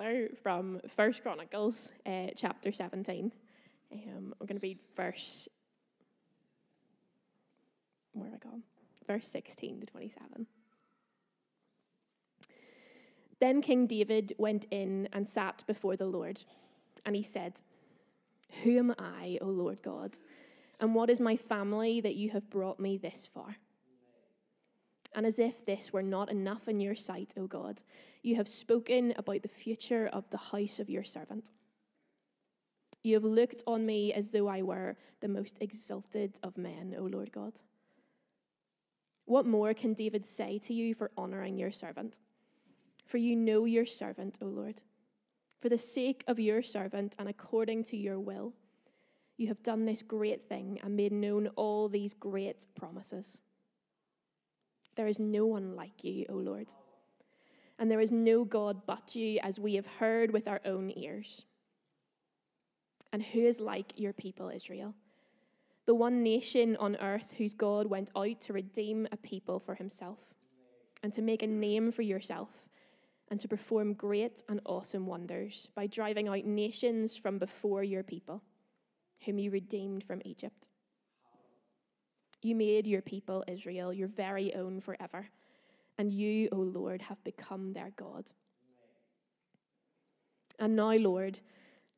together 0.00 0.28
from 0.42 0.80
First 0.88 1.22
Chronicles 1.22 1.92
uh, 2.06 2.28
chapter 2.36 2.72
17. 2.72 3.32
Um, 3.92 4.34
we're 4.38 4.46
going 4.46 4.58
to 4.58 4.66
read 4.66 4.78
verse. 4.96 5.48
Where 8.12 8.30
have 8.30 8.34
I 8.34 8.48
gone? 8.48 8.62
Verse 9.06 9.28
16 9.28 9.80
to 9.80 9.86
27. 9.86 10.46
Then 13.40 13.62
King 13.62 13.86
David 13.86 14.34
went 14.38 14.66
in 14.70 15.08
and 15.12 15.26
sat 15.26 15.64
before 15.66 15.96
the 15.96 16.06
Lord, 16.06 16.42
and 17.06 17.16
he 17.16 17.22
said, 17.22 17.60
Who 18.62 18.78
am 18.78 18.94
I, 18.98 19.38
O 19.40 19.46
Lord 19.46 19.82
God? 19.82 20.18
And 20.78 20.94
what 20.94 21.10
is 21.10 21.20
my 21.20 21.36
family 21.36 22.00
that 22.00 22.16
you 22.16 22.30
have 22.30 22.48
brought 22.50 22.80
me 22.80 22.96
this 22.96 23.26
far? 23.26 23.56
And 25.14 25.26
as 25.26 25.38
if 25.38 25.64
this 25.64 25.92
were 25.92 26.02
not 26.02 26.30
enough 26.30 26.68
in 26.68 26.78
your 26.80 26.94
sight, 26.94 27.34
O 27.36 27.46
God, 27.46 27.82
you 28.22 28.36
have 28.36 28.48
spoken 28.48 29.12
about 29.16 29.42
the 29.42 29.48
future 29.48 30.08
of 30.12 30.28
the 30.30 30.38
house 30.38 30.78
of 30.78 30.88
your 30.88 31.02
servant. 31.02 31.50
You 33.02 33.14
have 33.14 33.24
looked 33.24 33.62
on 33.66 33.86
me 33.86 34.12
as 34.12 34.30
though 34.30 34.46
I 34.46 34.62
were 34.62 34.96
the 35.20 35.28
most 35.28 35.58
exalted 35.60 36.38
of 36.42 36.58
men, 36.58 36.94
O 36.98 37.04
Lord 37.04 37.32
God. 37.32 37.54
What 39.24 39.46
more 39.46 39.74
can 39.74 39.94
David 39.94 40.24
say 40.24 40.58
to 40.58 40.74
you 40.74 40.94
for 40.94 41.10
honoring 41.16 41.56
your 41.56 41.70
servant? 41.70 42.20
For 43.06 43.18
you 43.18 43.34
know 43.36 43.64
your 43.64 43.86
servant, 43.86 44.38
O 44.42 44.46
Lord. 44.46 44.82
For 45.60 45.68
the 45.68 45.78
sake 45.78 46.24
of 46.26 46.38
your 46.38 46.62
servant 46.62 47.16
and 47.18 47.28
according 47.28 47.84
to 47.84 47.96
your 47.96 48.18
will, 48.18 48.52
you 49.36 49.48
have 49.48 49.62
done 49.62 49.86
this 49.86 50.02
great 50.02 50.48
thing 50.48 50.78
and 50.82 50.96
made 50.96 51.12
known 51.12 51.48
all 51.56 51.88
these 51.88 52.12
great 52.12 52.66
promises. 52.74 53.40
There 54.96 55.06
is 55.06 55.18
no 55.18 55.46
one 55.46 55.76
like 55.76 56.04
you, 56.04 56.26
O 56.28 56.34
Lord. 56.34 56.68
And 57.78 57.90
there 57.90 58.00
is 58.00 58.12
no 58.12 58.44
God 58.44 58.82
but 58.86 59.16
you, 59.16 59.38
as 59.42 59.58
we 59.58 59.74
have 59.74 59.86
heard 59.86 60.32
with 60.32 60.46
our 60.46 60.60
own 60.64 60.92
ears. 60.94 61.44
And 63.12 63.22
who 63.22 63.40
is 63.40 63.60
like 63.60 63.92
your 63.96 64.12
people, 64.12 64.50
Israel? 64.50 64.94
The 65.86 65.94
one 65.94 66.22
nation 66.22 66.76
on 66.76 66.96
earth 66.96 67.32
whose 67.38 67.54
God 67.54 67.86
went 67.86 68.10
out 68.14 68.40
to 68.42 68.52
redeem 68.52 69.08
a 69.10 69.16
people 69.16 69.58
for 69.58 69.74
himself, 69.74 70.20
and 71.02 71.12
to 71.14 71.22
make 71.22 71.42
a 71.42 71.46
name 71.46 71.90
for 71.90 72.02
yourself, 72.02 72.68
and 73.30 73.40
to 73.40 73.48
perform 73.48 73.94
great 73.94 74.42
and 74.48 74.60
awesome 74.66 75.06
wonders 75.06 75.68
by 75.74 75.86
driving 75.86 76.28
out 76.28 76.44
nations 76.44 77.16
from 77.16 77.38
before 77.38 77.82
your 77.82 78.02
people, 78.02 78.42
whom 79.24 79.38
you 79.38 79.50
redeemed 79.50 80.04
from 80.04 80.20
Egypt. 80.24 80.68
You 82.42 82.54
made 82.54 82.86
your 82.86 83.02
people, 83.02 83.44
Israel, 83.46 83.92
your 83.92 84.08
very 84.08 84.54
own 84.54 84.80
forever. 84.80 85.28
And 85.98 86.10
you, 86.10 86.48
O 86.52 86.56
Lord, 86.56 87.02
have 87.02 87.22
become 87.24 87.72
their 87.72 87.92
God. 87.96 88.30
And 90.58 90.76
now, 90.76 90.92
Lord, 90.92 91.40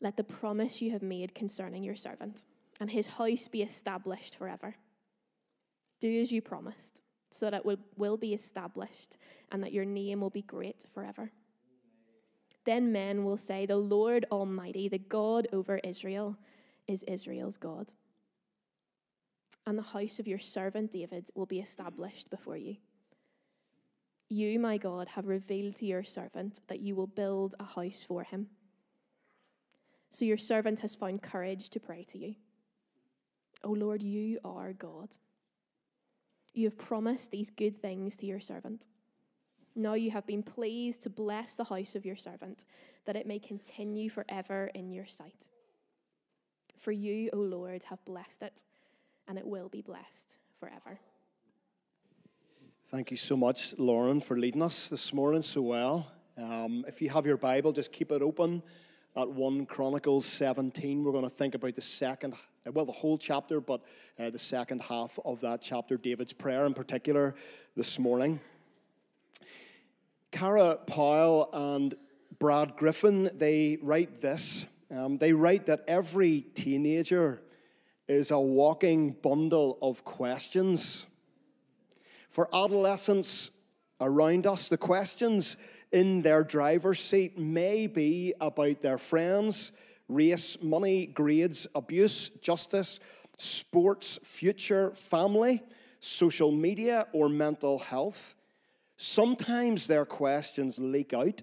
let 0.00 0.16
the 0.16 0.24
promise 0.24 0.82
you 0.82 0.90
have 0.90 1.02
made 1.02 1.34
concerning 1.34 1.84
your 1.84 1.94
servant 1.94 2.44
and 2.80 2.90
his 2.90 3.06
house 3.06 3.46
be 3.46 3.62
established 3.62 4.36
forever. 4.36 4.74
Do 6.00 6.20
as 6.20 6.32
you 6.32 6.42
promised, 6.42 7.02
so 7.30 7.46
that 7.46 7.58
it 7.58 7.64
will, 7.64 7.78
will 7.96 8.16
be 8.16 8.34
established 8.34 9.18
and 9.52 9.62
that 9.62 9.72
your 9.72 9.84
name 9.84 10.20
will 10.20 10.30
be 10.30 10.42
great 10.42 10.84
forever. 10.92 11.30
Then 12.64 12.90
men 12.90 13.22
will 13.22 13.36
say, 13.36 13.66
The 13.66 13.76
Lord 13.76 14.26
Almighty, 14.32 14.88
the 14.88 14.98
God 14.98 15.46
over 15.52 15.78
Israel, 15.78 16.36
is 16.88 17.04
Israel's 17.04 17.56
God 17.56 17.92
and 19.66 19.78
the 19.78 19.82
house 19.82 20.18
of 20.18 20.26
your 20.26 20.38
servant 20.38 20.90
David 20.90 21.28
will 21.34 21.46
be 21.46 21.60
established 21.60 22.30
before 22.30 22.56
you. 22.56 22.76
You, 24.28 24.58
my 24.58 24.78
God, 24.78 25.08
have 25.08 25.26
revealed 25.26 25.76
to 25.76 25.86
your 25.86 26.04
servant 26.04 26.60
that 26.68 26.80
you 26.80 26.94
will 26.94 27.06
build 27.06 27.54
a 27.60 27.64
house 27.64 28.02
for 28.02 28.24
him. 28.24 28.48
So 30.10 30.24
your 30.24 30.38
servant 30.38 30.80
has 30.80 30.94
found 30.94 31.22
courage 31.22 31.70
to 31.70 31.80
pray 31.80 32.04
to 32.04 32.18
you. 32.18 32.34
O 33.64 33.70
oh 33.70 33.72
Lord, 33.72 34.02
you 34.02 34.38
are 34.44 34.72
God. 34.72 35.10
You 36.54 36.64
have 36.64 36.78
promised 36.78 37.30
these 37.30 37.50
good 37.50 37.80
things 37.80 38.16
to 38.16 38.26
your 38.26 38.40
servant. 38.40 38.86
Now 39.74 39.94
you 39.94 40.10
have 40.10 40.26
been 40.26 40.42
pleased 40.42 41.02
to 41.02 41.10
bless 41.10 41.54
the 41.54 41.64
house 41.64 41.94
of 41.94 42.04
your 42.04 42.16
servant, 42.16 42.64
that 43.06 43.16
it 43.16 43.26
may 43.26 43.38
continue 43.38 44.10
forever 44.10 44.70
in 44.74 44.90
your 44.90 45.06
sight. 45.06 45.48
For 46.78 46.92
you, 46.92 47.30
O 47.32 47.38
Lord, 47.38 47.84
have 47.84 48.04
blessed 48.04 48.42
it 48.42 48.64
and 49.28 49.38
it 49.38 49.46
will 49.46 49.68
be 49.68 49.82
blessed 49.82 50.38
forever. 50.58 50.98
Thank 52.90 53.10
you 53.10 53.16
so 53.16 53.36
much, 53.36 53.74
Lauren, 53.78 54.20
for 54.20 54.38
leading 54.38 54.62
us 54.62 54.88
this 54.88 55.14
morning 55.14 55.42
so 55.42 55.62
well. 55.62 56.12
Um, 56.36 56.84
if 56.86 57.00
you 57.00 57.08
have 57.10 57.24
your 57.24 57.36
Bible, 57.36 57.72
just 57.72 57.92
keep 57.92 58.12
it 58.12 58.20
open 58.20 58.62
at 59.16 59.28
1 59.28 59.66
Chronicles 59.66 60.26
17. 60.26 61.02
We're 61.02 61.12
going 61.12 61.24
to 61.24 61.30
think 61.30 61.54
about 61.54 61.74
the 61.74 61.80
second, 61.80 62.34
well, 62.72 62.84
the 62.84 62.92
whole 62.92 63.18
chapter, 63.18 63.60
but 63.60 63.82
uh, 64.18 64.30
the 64.30 64.38
second 64.38 64.82
half 64.82 65.18
of 65.24 65.40
that 65.40 65.62
chapter, 65.62 65.96
David's 65.96 66.32
prayer 66.32 66.66
in 66.66 66.74
particular, 66.74 67.34
this 67.76 67.98
morning. 67.98 68.40
Kara 70.30 70.78
Powell 70.86 71.50
and 71.52 71.94
Brad 72.38 72.76
Griffin, 72.76 73.30
they 73.34 73.78
write 73.82 74.20
this. 74.20 74.66
Um, 74.90 75.18
they 75.18 75.32
write 75.32 75.66
that 75.66 75.84
every 75.88 76.40
teenager 76.54 77.42
is 78.12 78.30
a 78.30 78.38
walking 78.38 79.10
bundle 79.10 79.78
of 79.80 80.04
questions. 80.04 81.06
For 82.28 82.48
adolescents 82.54 83.50
around 84.00 84.46
us, 84.46 84.68
the 84.68 84.76
questions 84.76 85.56
in 85.92 86.22
their 86.22 86.44
driver's 86.44 87.00
seat 87.00 87.38
may 87.38 87.86
be 87.86 88.34
about 88.40 88.80
their 88.80 88.98
friends, 88.98 89.72
race, 90.08 90.62
money, 90.62 91.06
grades, 91.06 91.66
abuse, 91.74 92.28
justice, 92.28 93.00
sports, 93.38 94.18
future, 94.22 94.90
family, 94.90 95.62
social 96.00 96.52
media, 96.52 97.06
or 97.12 97.28
mental 97.28 97.78
health. 97.78 98.34
Sometimes 98.96 99.86
their 99.86 100.04
questions 100.04 100.78
leak 100.78 101.14
out 101.14 101.42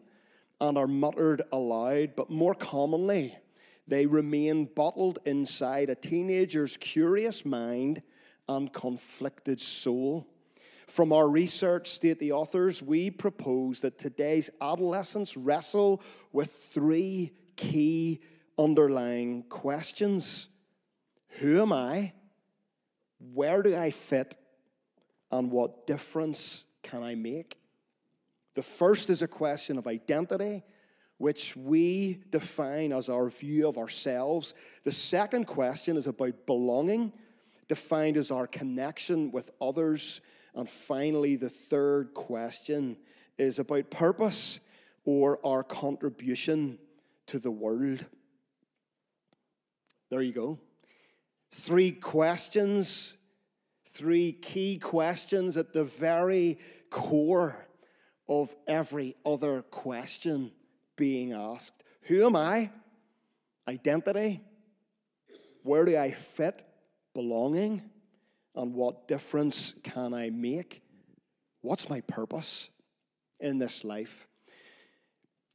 and 0.62 0.78
are 0.78 0.88
muttered 0.88 1.41
aloud, 1.52 2.13
but 2.16 2.29
more 2.29 2.56
commonly, 2.56 3.35
they 3.90 4.06
remain 4.06 4.66
bottled 4.66 5.20
inside 5.26 5.90
a 5.90 5.96
teenager's 5.96 6.78
curious 6.78 7.44
mind 7.44 8.02
and 8.48 8.72
conflicted 8.72 9.60
soul. 9.60 10.28
From 10.88 11.12
our 11.12 11.30
research, 11.30 11.88
state 11.90 12.20
the 12.20 12.32
authors, 12.32 12.82
we 12.82 13.12
propose 13.12 13.82
that 13.82 14.00
today's 14.00 14.50
adolescents 14.62 15.36
wrestle 15.36 16.02
with 16.32 16.52
three 16.72 17.32
key 17.56 18.22
underlying 18.58 19.44
questions 19.44 20.50
Who 21.40 21.62
am 21.62 21.74
I? 21.74 22.14
Where 23.34 23.62
do 23.62 23.76
I 23.76 23.92
fit? 23.92 24.36
And 25.32 25.52
what 25.52 25.86
difference 25.86 26.66
can 26.82 27.04
I 27.04 27.16
make? 27.16 27.58
The 28.56 28.64
first 28.64 29.10
is 29.10 29.22
a 29.22 29.28
question 29.28 29.78
of 29.78 29.88
identity 29.88 30.64
which 31.19 31.56
we 31.56 32.24
define 32.31 32.94
as 32.94 33.09
our 33.09 33.30
view 33.30 33.68
of 33.68 33.78
ourselves. 33.78 34.56
The 34.84 34.91
second 34.91 35.46
question 35.46 35.97
is 35.97 36.07
about 36.07 36.46
belonging, 36.46 37.12
defined 37.68 38.16
as 38.16 38.31
our 38.31 38.47
connection 38.47 39.29
with 39.31 39.52
others. 39.62 40.22
And 40.56 40.68
finally, 40.68 41.35
the 41.35 41.50
third 41.50 42.13
question 42.13 42.97
is 43.38 43.59
about 43.59 43.91
purpose 43.91 44.62
or 45.03 45.46
our 45.46 45.62
contribution 45.62 46.79
to 47.28 47.38
the 47.38 47.52
world. 47.52 48.06
There 50.09 50.22
you 50.22 50.34
go. 50.34 50.58
Three 51.52 51.91
questions, 51.91 53.18
three 53.84 54.31
key 54.31 54.78
questions 54.78 55.58
at 55.58 55.74
the 55.74 55.84
very 55.84 56.59
core 56.90 57.68
of 58.29 58.56
every 58.67 59.17
other 59.26 59.64
question 59.64 60.52
being 60.99 61.31
asked 61.31 61.84
Who 62.03 62.25
am 62.25 62.35
I? 62.35 62.69
Identity. 63.67 64.41
Where 65.63 65.85
do 65.85 65.97
I 65.97 66.11
fit? 66.11 66.63
Belonging. 67.13 67.81
And 68.55 68.73
what 68.73 69.07
difference 69.07 69.73
can 69.84 70.13
I 70.13 70.29
make? 70.29 70.81
What's 71.61 71.90
my 71.90 72.01
purpose 72.01 72.69
in 73.40 73.57
this 73.57 73.84
life? 73.84 74.28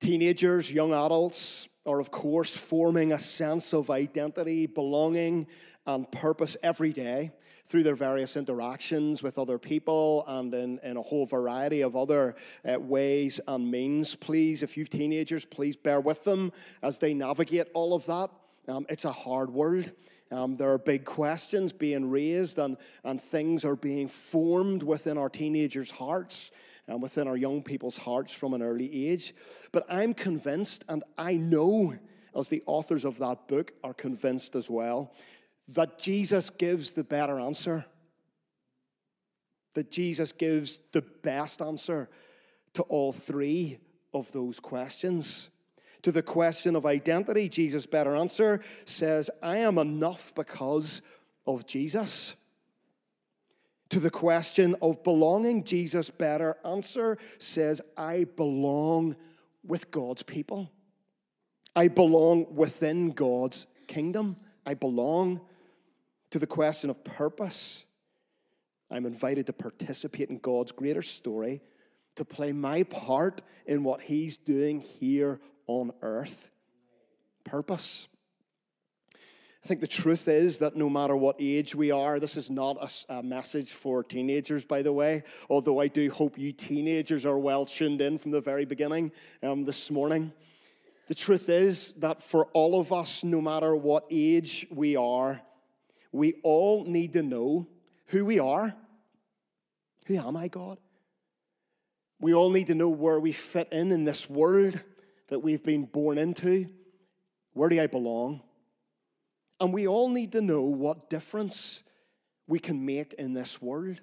Teenagers, 0.01 0.73
young 0.73 0.93
adults 0.93 1.69
are, 1.87 2.01
of 2.01 2.11
course, 2.11 2.57
forming 2.57 3.13
a 3.13 3.19
sense 3.19 3.75
of 3.75 3.91
identity, 3.91 4.67
belonging, 4.67 5.47
and 5.87 6.11
purpose 6.11 6.57
every 6.63 6.93
day 6.93 7.33
through 7.67 7.83
their 7.83 7.95
various 7.95 8.37
interactions 8.37 9.23
with 9.23 9.39
other 9.39 9.59
people 9.59 10.25
and 10.27 10.53
in, 10.55 10.79
in 10.83 10.97
a 10.97 11.03
whole 11.03 11.27
variety 11.27 11.81
of 11.81 11.97
other 11.97 12.35
uh, 12.65 12.79
ways 12.79 13.41
and 13.49 13.71
means. 13.71 14.15
Please, 14.15 14.63
if 14.63 14.77
you've 14.77 14.91
teenagers, 14.91 15.45
please 15.45 15.77
bear 15.77 16.01
with 16.01 16.25
them 16.25 16.53
as 16.83 16.99
they 16.99 17.15
navigate 17.15 17.69
all 17.75 17.95
of 17.95 18.05
that. 18.07 18.31
Um, 18.69 18.87
it's 18.89 19.05
a 19.05 19.13
hard 19.13 19.51
world. 19.51 19.91
Um, 20.31 20.57
there 20.57 20.71
are 20.71 20.79
big 20.79 21.05
questions 21.05 21.73
being 21.73 22.11
raised, 22.11 22.59
and, 22.59 22.77
and 23.05 23.21
things 23.21 23.65
are 23.65 23.77
being 23.77 24.09
formed 24.09 24.83
within 24.83 25.17
our 25.17 25.29
teenagers' 25.29 25.91
hearts. 25.91 26.51
and 26.87 27.01
within 27.03 27.29
our 27.29 27.37
young 27.37 27.63
people's 27.63 27.97
hearts 27.97 28.35
from 28.35 28.55
an 28.55 28.63
early 28.63 29.09
age. 29.09 29.35
But 29.73 29.87
I'm 29.89 30.15
convinced, 30.15 30.85
and 30.89 31.03
I 31.17 31.35
know, 31.35 31.95
as 32.37 32.49
the 32.49 32.63
authors 32.67 33.05
of 33.05 33.19
that 33.19 33.49
book 33.49 33.73
are 33.83 33.95
convinced 33.95 34.55
as 34.55 34.69
well, 34.69 35.13
that 35.69 35.99
Jesus 35.99 36.51
gives 36.51 36.93
the 36.93 37.05
better 37.05 37.39
answer. 37.39 37.85
That 39.75 39.91
Jesus 39.91 40.33
gives 40.33 40.81
the 40.93 41.03
best 41.03 41.63
answer 41.63 42.09
to 42.75 42.83
all 42.85 43.13
three 43.13 43.79
of 44.13 44.31
those 44.33 44.61
questions. 44.61 45.51
To 46.03 46.13
the 46.13 46.23
question 46.23 46.77
of 46.77 46.85
identity, 46.85 47.49
Jesus' 47.49 47.87
better 47.87 48.15
answer 48.15 48.61
says, 48.85 49.31
I 49.43 49.59
am 49.59 49.79
enough 49.79 50.35
because 50.35 51.03
of 51.47 51.67
Jesus. 51.67 52.37
To 53.89 54.01
the 54.01 54.11
question 54.11 54.77
of 54.83 55.03
belonging, 55.03 55.65
Jesus' 55.65 56.11
better 56.11 56.57
answer 56.65 57.17
says, 57.39 57.81
I 57.97 58.25
belong 58.37 59.17
with 59.65 59.91
God's 59.91 60.23
people. 60.23 60.71
I 61.75 61.89
belong 61.89 62.55
within 62.55 63.13
God's 63.13 63.67
kingdom. 63.87 64.37
I 64.67 64.75
belong 64.75 65.41
to 66.35 66.41
the 66.41 66.47
question 66.49 66.91
of 66.91 67.05
purpose. 67.05 67.85
I'm 68.91 69.07
invited 69.07 69.47
to 69.47 69.53
participate 69.53 70.31
in 70.31 70.39
God's 70.39 70.73
greater 70.73 71.01
story, 71.01 71.61
to 72.17 72.25
play 72.25 72.51
my 72.51 72.83
part 72.83 73.41
in 73.67 73.85
what 73.85 74.01
He's 74.01 74.37
doing 74.37 74.81
here 74.81 75.39
on 75.69 75.93
earth. 76.03 76.51
Purpose. 77.45 78.09
I 79.63 79.69
think 79.69 79.81
the 79.81 79.87
truth 79.87 80.27
is 80.27 80.59
that 80.59 80.75
no 80.75 80.91
matter 80.91 81.15
what 81.15 81.37
age 81.39 81.73
we 81.73 81.93
are, 81.93 82.19
this 82.19 82.37
is 82.37 82.51
not 82.51 82.79
a, 82.83 83.19
a, 83.19 83.23
message 83.23 83.71
for 83.71 84.03
teenagers, 84.03 84.65
by 84.65 84.83
the 84.83 84.93
way, 84.93 85.23
although 85.49 85.81
I 85.81 85.87
do 85.87 86.11
hope 86.11 86.37
you 86.37 86.51
teenagers 86.51 87.25
are 87.25 87.39
well 87.39 87.65
tuned 87.65 88.01
in 88.01 88.19
from 88.19 88.33
the 88.33 88.41
very 88.41 88.65
beginning 88.65 89.13
um, 89.45 89.65
this 89.65 89.89
morning. 89.89 90.33
The 91.07 91.15
truth 91.15 91.49
is 91.49 91.93
that 91.99 92.21
for 92.21 92.47
all 92.47 92.81
of 92.81 92.93
us, 92.93 93.23
no 93.23 93.41
matter 93.41 93.77
what 93.77 94.07
age 94.11 94.67
we 94.73 94.97
are, 94.97 95.41
we 96.15 96.35
all 96.45 96.85
need 96.85 97.15
to 97.15 97.23
know 97.25 97.67
who 98.07 98.25
we 98.25 98.39
are. 98.39 98.73
Who 100.07 100.17
am 100.17 100.37
I, 100.37 100.47
God? 100.47 100.79
We 102.21 102.33
all 102.33 102.51
need 102.51 102.69
to 102.69 102.75
know 102.77 102.89
where 102.89 103.19
we 103.19 103.33
fit 103.33 103.69
in 103.73 103.91
in 103.91 104.05
this 104.05 104.31
world 104.31 104.81
that 105.29 105.41
we've 105.41 105.63
been 105.65 105.87
born 105.87 106.17
into. 106.17 106.67
Where 107.53 107.69
do 107.69 107.83
I 107.83 107.89
belong? 107.89 108.43
And 109.61 109.73
we 109.73 109.89
all 109.89 110.09
need 110.09 110.31
to 110.33 110.41
know 110.41 110.63
what 110.63 111.11
difference 111.11 111.83
we 112.47 112.61
can 112.61 112.87
make 112.87 113.15
in 113.15 113.35
this 113.35 113.61
world. 113.61 114.01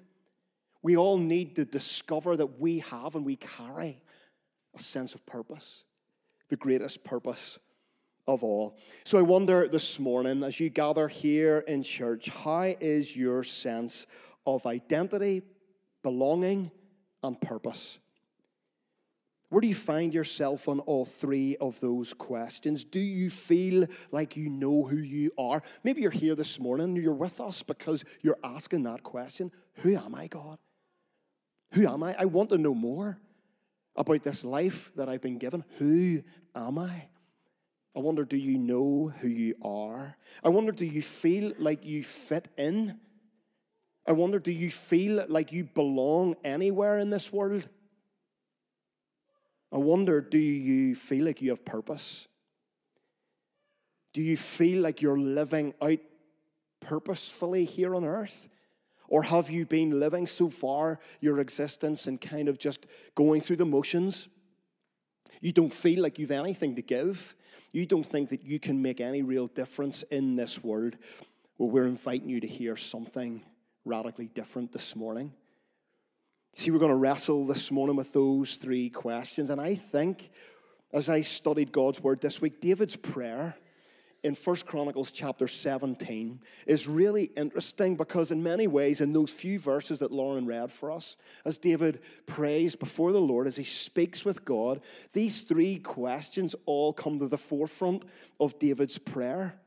We 0.82 0.98
all 0.98 1.16
need 1.16 1.56
to 1.56 1.64
discover 1.64 2.36
that 2.36 2.60
we 2.60 2.80
have 2.80 3.14
and 3.14 3.24
we 3.24 3.36
carry 3.36 4.02
a 4.74 4.80
sense 4.82 5.14
of 5.14 5.24
purpose, 5.24 5.84
the 6.50 6.56
greatest 6.56 7.04
purpose 7.04 7.58
of 8.26 8.42
all. 8.44 8.76
So 9.04 9.18
I 9.18 9.22
wonder 9.22 9.68
this 9.68 9.98
morning, 9.98 10.42
as 10.44 10.60
you 10.60 10.70
gather 10.70 11.08
here 11.08 11.64
in 11.66 11.82
church, 11.82 12.28
how 12.28 12.74
is 12.80 13.16
your 13.16 13.44
sense 13.44 14.06
of 14.46 14.66
identity, 14.66 15.42
belonging, 16.02 16.70
and 17.22 17.40
purpose? 17.40 17.98
Where 19.52 19.60
do 19.60 19.68
you 19.68 19.74
find 19.74 20.14
yourself 20.14 20.66
on 20.66 20.80
all 20.80 21.04
three 21.04 21.58
of 21.60 21.78
those 21.80 22.14
questions? 22.14 22.84
Do 22.84 22.98
you 22.98 23.28
feel 23.28 23.86
like 24.10 24.34
you 24.34 24.48
know 24.48 24.84
who 24.84 24.96
you 24.96 25.30
are? 25.36 25.60
Maybe 25.84 26.00
you're 26.00 26.10
here 26.10 26.34
this 26.34 26.58
morning, 26.58 26.96
you're 26.96 27.12
with 27.12 27.38
us 27.38 27.62
because 27.62 28.02
you're 28.22 28.38
asking 28.42 28.84
that 28.84 29.02
question 29.02 29.52
Who 29.82 29.94
am 29.94 30.14
I, 30.14 30.28
God? 30.28 30.58
Who 31.72 31.86
am 31.86 32.02
I? 32.02 32.14
I 32.18 32.24
want 32.24 32.48
to 32.50 32.58
know 32.58 32.74
more 32.74 33.18
about 33.94 34.22
this 34.22 34.42
life 34.42 34.90
that 34.96 35.10
I've 35.10 35.20
been 35.20 35.36
given. 35.36 35.64
Who 35.78 36.22
am 36.54 36.78
I? 36.78 37.08
I 37.94 38.00
wonder, 38.00 38.24
do 38.24 38.36
you 38.36 38.56
know 38.56 39.12
who 39.20 39.28
you 39.28 39.54
are? 39.62 40.16
I 40.42 40.48
wonder, 40.48 40.72
do 40.72 40.86
you 40.86 41.02
feel 41.02 41.52
like 41.58 41.84
you 41.84 42.02
fit 42.02 42.48
in? 42.56 42.98
I 44.06 44.12
wonder, 44.12 44.38
do 44.38 44.50
you 44.50 44.70
feel 44.70 45.24
like 45.28 45.52
you 45.52 45.64
belong 45.64 46.36
anywhere 46.42 46.98
in 46.98 47.10
this 47.10 47.32
world? 47.32 47.68
I 49.70 49.76
wonder, 49.76 50.20
do 50.20 50.38
you 50.38 50.94
feel 50.94 51.24
like 51.26 51.42
you 51.42 51.50
have 51.50 51.64
purpose? 51.64 52.28
Do 54.12 54.22
you 54.22 54.36
feel 54.36 54.82
like 54.82 55.02
you're 55.02 55.18
living 55.18 55.74
out 55.80 55.98
purposefully 56.80 57.64
here 57.64 57.94
on 57.94 58.04
earth? 58.04 58.48
Or 59.08 59.22
have 59.22 59.50
you 59.50 59.66
been 59.66 60.00
living 60.00 60.26
so 60.26 60.48
far 60.48 60.98
your 61.20 61.40
existence 61.40 62.06
and 62.06 62.18
kind 62.20 62.48
of 62.48 62.58
just 62.58 62.86
going 63.14 63.42
through 63.42 63.56
the 63.56 63.66
motions? 63.66 64.28
You 65.40 65.52
don't 65.52 65.72
feel 65.72 66.02
like 66.02 66.18
you've 66.18 66.30
anything 66.30 66.76
to 66.76 66.82
give. 66.82 67.34
You 67.72 67.86
don't 67.86 68.04
think 68.06 68.28
that 68.30 68.44
you 68.44 68.58
can 68.58 68.82
make 68.82 69.00
any 69.00 69.22
real 69.22 69.46
difference 69.46 70.02
in 70.04 70.36
this 70.36 70.62
world. 70.62 70.96
Well, 71.58 71.70
we're 71.70 71.86
inviting 71.86 72.28
you 72.28 72.40
to 72.40 72.46
hear 72.46 72.76
something 72.76 73.42
radically 73.84 74.26
different 74.26 74.72
this 74.72 74.94
morning. 74.94 75.32
See, 76.54 76.70
we're 76.70 76.78
going 76.78 76.90
to 76.90 76.96
wrestle 76.96 77.46
this 77.46 77.70
morning 77.70 77.96
with 77.96 78.12
those 78.12 78.56
three 78.56 78.90
questions. 78.90 79.48
And 79.48 79.60
I 79.60 79.74
think 79.74 80.30
as 80.92 81.08
I 81.08 81.22
studied 81.22 81.72
God's 81.72 82.02
word 82.02 82.20
this 82.20 82.42
week, 82.42 82.60
David's 82.60 82.96
prayer 82.96 83.56
in 84.22 84.34
1 84.34 84.56
Chronicles 84.66 85.10
chapter 85.10 85.48
17 85.48 86.40
is 86.66 86.86
really 86.86 87.24
interesting 87.36 87.96
because, 87.96 88.30
in 88.30 88.42
many 88.42 88.68
ways, 88.68 89.00
in 89.00 89.12
those 89.12 89.32
few 89.32 89.58
verses 89.58 89.98
that 89.98 90.12
Lauren 90.12 90.46
read 90.46 90.70
for 90.70 90.92
us, 90.92 91.16
as 91.44 91.58
David 91.58 92.00
prays 92.26 92.76
before 92.76 93.10
the 93.10 93.20
Lord, 93.20 93.48
as 93.48 93.56
he 93.56 93.64
speaks 93.64 94.24
with 94.24 94.44
God, 94.44 94.80
these 95.12 95.40
three 95.40 95.78
questions 95.78 96.54
all 96.66 96.92
come 96.92 97.18
to 97.18 97.26
the 97.26 97.38
forefront 97.38 98.04
of 98.38 98.58
David's 98.60 98.96
prayer. 98.96 99.58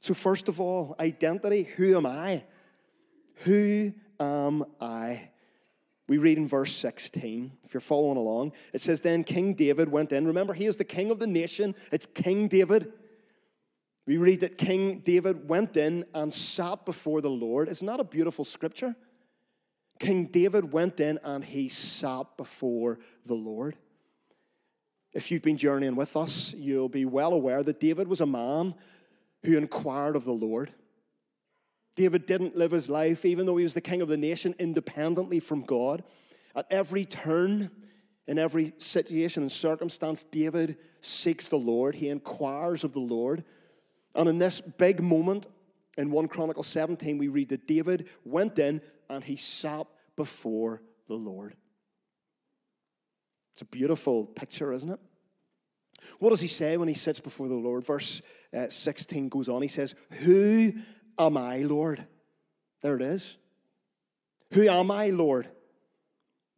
So, 0.00 0.14
first 0.14 0.48
of 0.48 0.60
all, 0.60 0.96
identity 0.98 1.62
who 1.62 1.96
am 1.96 2.06
I? 2.06 2.42
Who 3.44 3.92
am 4.18 4.64
I? 4.80 5.30
We 6.08 6.18
read 6.18 6.38
in 6.38 6.48
verse 6.48 6.72
16, 6.72 7.52
if 7.62 7.74
you're 7.74 7.80
following 7.82 8.16
along, 8.16 8.52
it 8.72 8.80
says, 8.80 9.02
Then 9.02 9.22
King 9.22 9.52
David 9.54 9.90
went 9.90 10.10
in. 10.10 10.26
Remember, 10.26 10.54
he 10.54 10.64
is 10.64 10.76
the 10.76 10.84
king 10.84 11.10
of 11.10 11.18
the 11.18 11.26
nation. 11.26 11.74
It's 11.92 12.06
King 12.06 12.48
David. 12.48 12.92
We 14.08 14.16
read 14.16 14.40
that 14.40 14.56
King 14.56 15.00
David 15.00 15.50
went 15.50 15.76
in 15.76 16.06
and 16.14 16.32
sat 16.32 16.86
before 16.86 17.20
the 17.20 17.28
Lord. 17.28 17.68
Isn't 17.68 17.86
that 17.88 18.00
a 18.00 18.04
beautiful 18.04 18.42
scripture? 18.42 18.96
King 19.98 20.24
David 20.24 20.72
went 20.72 20.98
in 20.98 21.18
and 21.22 21.44
he 21.44 21.68
sat 21.68 22.24
before 22.38 23.00
the 23.26 23.34
Lord. 23.34 23.76
If 25.12 25.30
you've 25.30 25.42
been 25.42 25.58
journeying 25.58 25.94
with 25.94 26.16
us, 26.16 26.54
you'll 26.54 26.88
be 26.88 27.04
well 27.04 27.34
aware 27.34 27.62
that 27.62 27.80
David 27.80 28.08
was 28.08 28.22
a 28.22 28.26
man 28.26 28.74
who 29.42 29.58
inquired 29.58 30.16
of 30.16 30.24
the 30.24 30.32
Lord. 30.32 30.72
David 31.94 32.24
didn't 32.24 32.56
live 32.56 32.70
his 32.70 32.88
life, 32.88 33.26
even 33.26 33.44
though 33.44 33.58
he 33.58 33.64
was 33.64 33.74
the 33.74 33.82
king 33.82 34.00
of 34.00 34.08
the 34.08 34.16
nation, 34.16 34.54
independently 34.58 35.38
from 35.38 35.64
God. 35.64 36.02
At 36.56 36.64
every 36.70 37.04
turn, 37.04 37.70
in 38.26 38.38
every 38.38 38.72
situation 38.78 39.42
and 39.42 39.52
circumstance, 39.52 40.24
David 40.24 40.78
seeks 41.02 41.50
the 41.50 41.56
Lord. 41.56 41.94
He 41.94 42.08
inquires 42.08 42.84
of 42.84 42.94
the 42.94 43.00
Lord. 43.00 43.44
And 44.14 44.28
in 44.28 44.38
this 44.38 44.60
big 44.60 45.02
moment, 45.02 45.46
in 45.96 46.10
1 46.10 46.28
Chronicle 46.28 46.62
17, 46.62 47.18
we 47.18 47.28
read 47.28 47.48
that 47.50 47.66
David 47.66 48.08
went 48.24 48.58
in 48.58 48.80
and 49.10 49.22
he 49.22 49.36
sat 49.36 49.86
before 50.16 50.82
the 51.08 51.14
Lord. 51.14 51.54
It's 53.52 53.62
a 53.62 53.66
beautiful 53.66 54.26
picture, 54.26 54.72
isn't 54.72 54.90
it? 54.90 55.00
What 56.20 56.30
does 56.30 56.40
he 56.40 56.48
say 56.48 56.76
when 56.76 56.88
he 56.88 56.94
sits 56.94 57.18
before 57.18 57.48
the 57.48 57.54
Lord? 57.54 57.84
Verse 57.84 58.22
uh, 58.56 58.68
16 58.68 59.28
goes 59.28 59.48
on. 59.48 59.62
He 59.62 59.68
says, 59.68 59.94
Who 60.20 60.72
am 61.18 61.36
I, 61.36 61.58
Lord? 61.58 62.06
There 62.82 62.96
it 62.96 63.02
is. 63.02 63.36
Who 64.52 64.68
am 64.68 64.90
I, 64.90 65.10
Lord? 65.10 65.48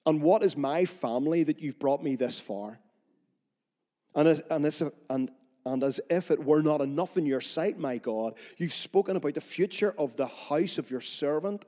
And 0.07 0.21
what 0.21 0.43
is 0.43 0.57
my 0.57 0.85
family 0.85 1.43
that 1.45 1.61
you've 1.61 1.79
brought 1.79 2.03
me 2.03 2.17
this 2.17 2.39
far? 2.39 2.79
And 4.15 4.43
and, 4.51 4.65
this, 4.65 4.83
and, 5.09 5.31
and 5.67 5.83
as 5.83 6.01
if 6.09 6.31
it 6.31 6.45
were 6.45 6.63
not 6.63 6.81
enough 6.81 7.17
in 7.17 7.27
your 7.27 7.41
sight, 7.41 7.79
my 7.79 7.99
God, 7.99 8.35
you've 8.57 8.73
spoken 8.73 9.17
about 9.17 9.35
the 9.35 9.41
future 9.41 9.95
of 9.99 10.17
the 10.17 10.27
house 10.27 10.79
of 10.79 10.91
your 10.91 11.01
servant. 11.01 11.67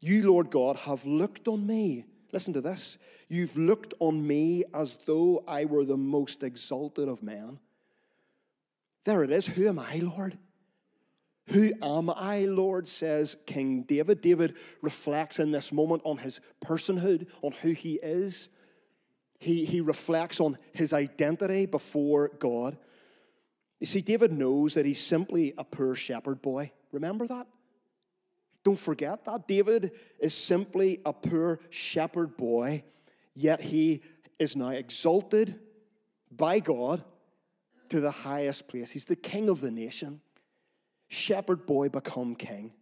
You, 0.00 0.30
Lord 0.30 0.50
God, 0.50 0.76
have 0.78 1.04
looked 1.04 1.48
on 1.48 1.66
me. 1.66 2.04
Listen 2.32 2.52
to 2.54 2.60
this. 2.60 2.98
You've 3.28 3.56
looked 3.56 3.94
on 4.00 4.26
me 4.26 4.64
as 4.74 4.96
though 5.06 5.42
I 5.46 5.64
were 5.64 5.84
the 5.84 5.96
most 5.96 6.42
exalted 6.42 7.08
of 7.08 7.22
men. 7.22 7.58
There 9.04 9.24
it 9.24 9.30
is. 9.30 9.46
Who 9.46 9.68
am 9.68 9.78
I, 9.78 9.96
Lord? 10.02 10.38
Who 11.48 11.72
am 11.82 12.10
I, 12.10 12.44
Lord? 12.44 12.86
says 12.86 13.36
King 13.46 13.82
David. 13.82 14.20
David 14.20 14.56
reflects 14.82 15.38
in 15.38 15.50
this 15.50 15.72
moment 15.72 16.02
on 16.04 16.18
his 16.18 16.40
personhood, 16.62 17.28
on 17.42 17.52
who 17.52 17.70
he 17.70 17.94
is. 18.02 18.48
He, 19.38 19.64
he 19.64 19.80
reflects 19.80 20.40
on 20.40 20.58
his 20.72 20.92
identity 20.92 21.64
before 21.64 22.28
God. 22.38 22.76
You 23.80 23.86
see, 23.86 24.00
David 24.00 24.32
knows 24.32 24.74
that 24.74 24.86
he's 24.86 25.04
simply 25.04 25.54
a 25.56 25.64
poor 25.64 25.94
shepherd 25.94 26.42
boy. 26.42 26.72
Remember 26.92 27.26
that? 27.26 27.46
Don't 28.64 28.78
forget 28.78 29.24
that. 29.24 29.46
David 29.46 29.92
is 30.18 30.34
simply 30.34 31.00
a 31.04 31.12
poor 31.12 31.60
shepherd 31.70 32.36
boy 32.36 32.82
Yet 33.38 33.60
he 33.60 34.02
is 34.40 34.56
now 34.56 34.70
exalted 34.70 35.60
by 36.28 36.58
God 36.58 37.04
to 37.88 38.00
the 38.00 38.10
highest 38.10 38.66
place. 38.66 38.90
He's 38.90 39.04
the 39.04 39.14
king 39.14 39.48
of 39.48 39.60
the 39.60 39.70
nation. 39.70 40.20
Shepherd 41.06 41.64
boy 41.64 41.88
become 41.88 42.34
king. 42.34 42.72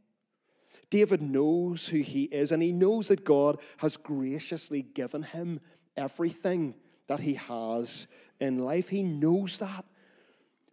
David 0.89 1.21
knows 1.21 1.87
who 1.87 1.99
he 1.99 2.25
is, 2.25 2.53
and 2.53 2.63
he 2.63 2.73
knows 2.73 3.09
that 3.09 3.23
God 3.23 3.61
has 3.77 3.99
graciously 3.99 4.81
given 4.81 5.23
him 5.23 5.61
everything 5.95 6.75
that 7.07 7.21
he 7.21 7.35
has 7.35 8.07
in 8.41 8.59
life. 8.59 8.89
He 8.89 9.03
knows 9.03 9.59
that. 9.59 9.85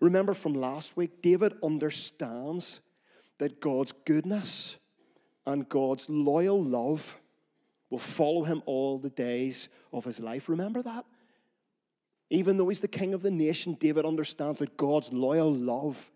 Remember 0.03 0.33
from 0.33 0.53
last 0.53 0.97
week, 0.97 1.21
David 1.21 1.53
understands 1.63 2.81
that 3.37 3.61
God's 3.61 3.93
goodness 4.03 4.75
and 5.45 5.69
God's 5.69 6.09
loyal 6.09 6.61
love 6.61 7.17
will 7.89 7.99
follow 7.99 8.43
him 8.43 8.61
all 8.65 8.97
the 8.97 9.09
days 9.09 9.69
of 9.93 10.03
his 10.03 10.19
life. 10.19 10.49
Remember 10.49 10.81
that? 10.81 11.05
Even 12.29 12.57
though 12.57 12.67
he's 12.67 12.81
the 12.81 12.87
king 12.89 13.13
of 13.13 13.21
the 13.21 13.31
nation, 13.31 13.77
David 13.79 14.05
understands 14.05 14.59
that 14.59 14.75
God's 14.75 15.13
loyal 15.13 15.53
love 15.53 16.11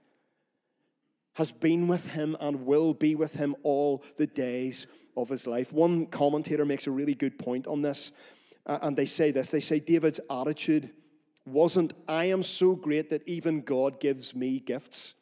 has 1.36 1.54
been 1.54 1.88
with 1.88 2.12
him 2.12 2.36
and 2.42 2.66
will 2.66 2.94
be 2.94 3.16
with 3.16 3.36
him 3.36 3.56
all 3.64 4.04
the 4.18 4.28
days 4.28 4.86
of 5.16 5.30
his 5.30 5.48
life. 5.48 5.72
One 5.72 6.08
commentator 6.08 6.66
makes 6.66 6.88
a 6.88 6.92
really 6.92 7.16
good 7.16 7.40
point 7.40 7.68
on 7.68 7.84
this, 7.84 8.12
uh, 8.66 8.80
and 8.82 8.98
they 8.98 9.06
say 9.06 9.32
this 9.32 9.50
they 9.50 9.62
say 9.62 9.80
David's 9.80 10.20
attitude 10.30 10.92
wasn't, 11.48 11.94
I 12.08 12.26
am 12.26 12.44
so 12.44 12.76
great 12.76 13.10
that 13.10 13.28
even 13.28 13.62
God 13.62 14.00
gives 14.00 14.36
me 14.36 14.60
gifts. 14.60 15.16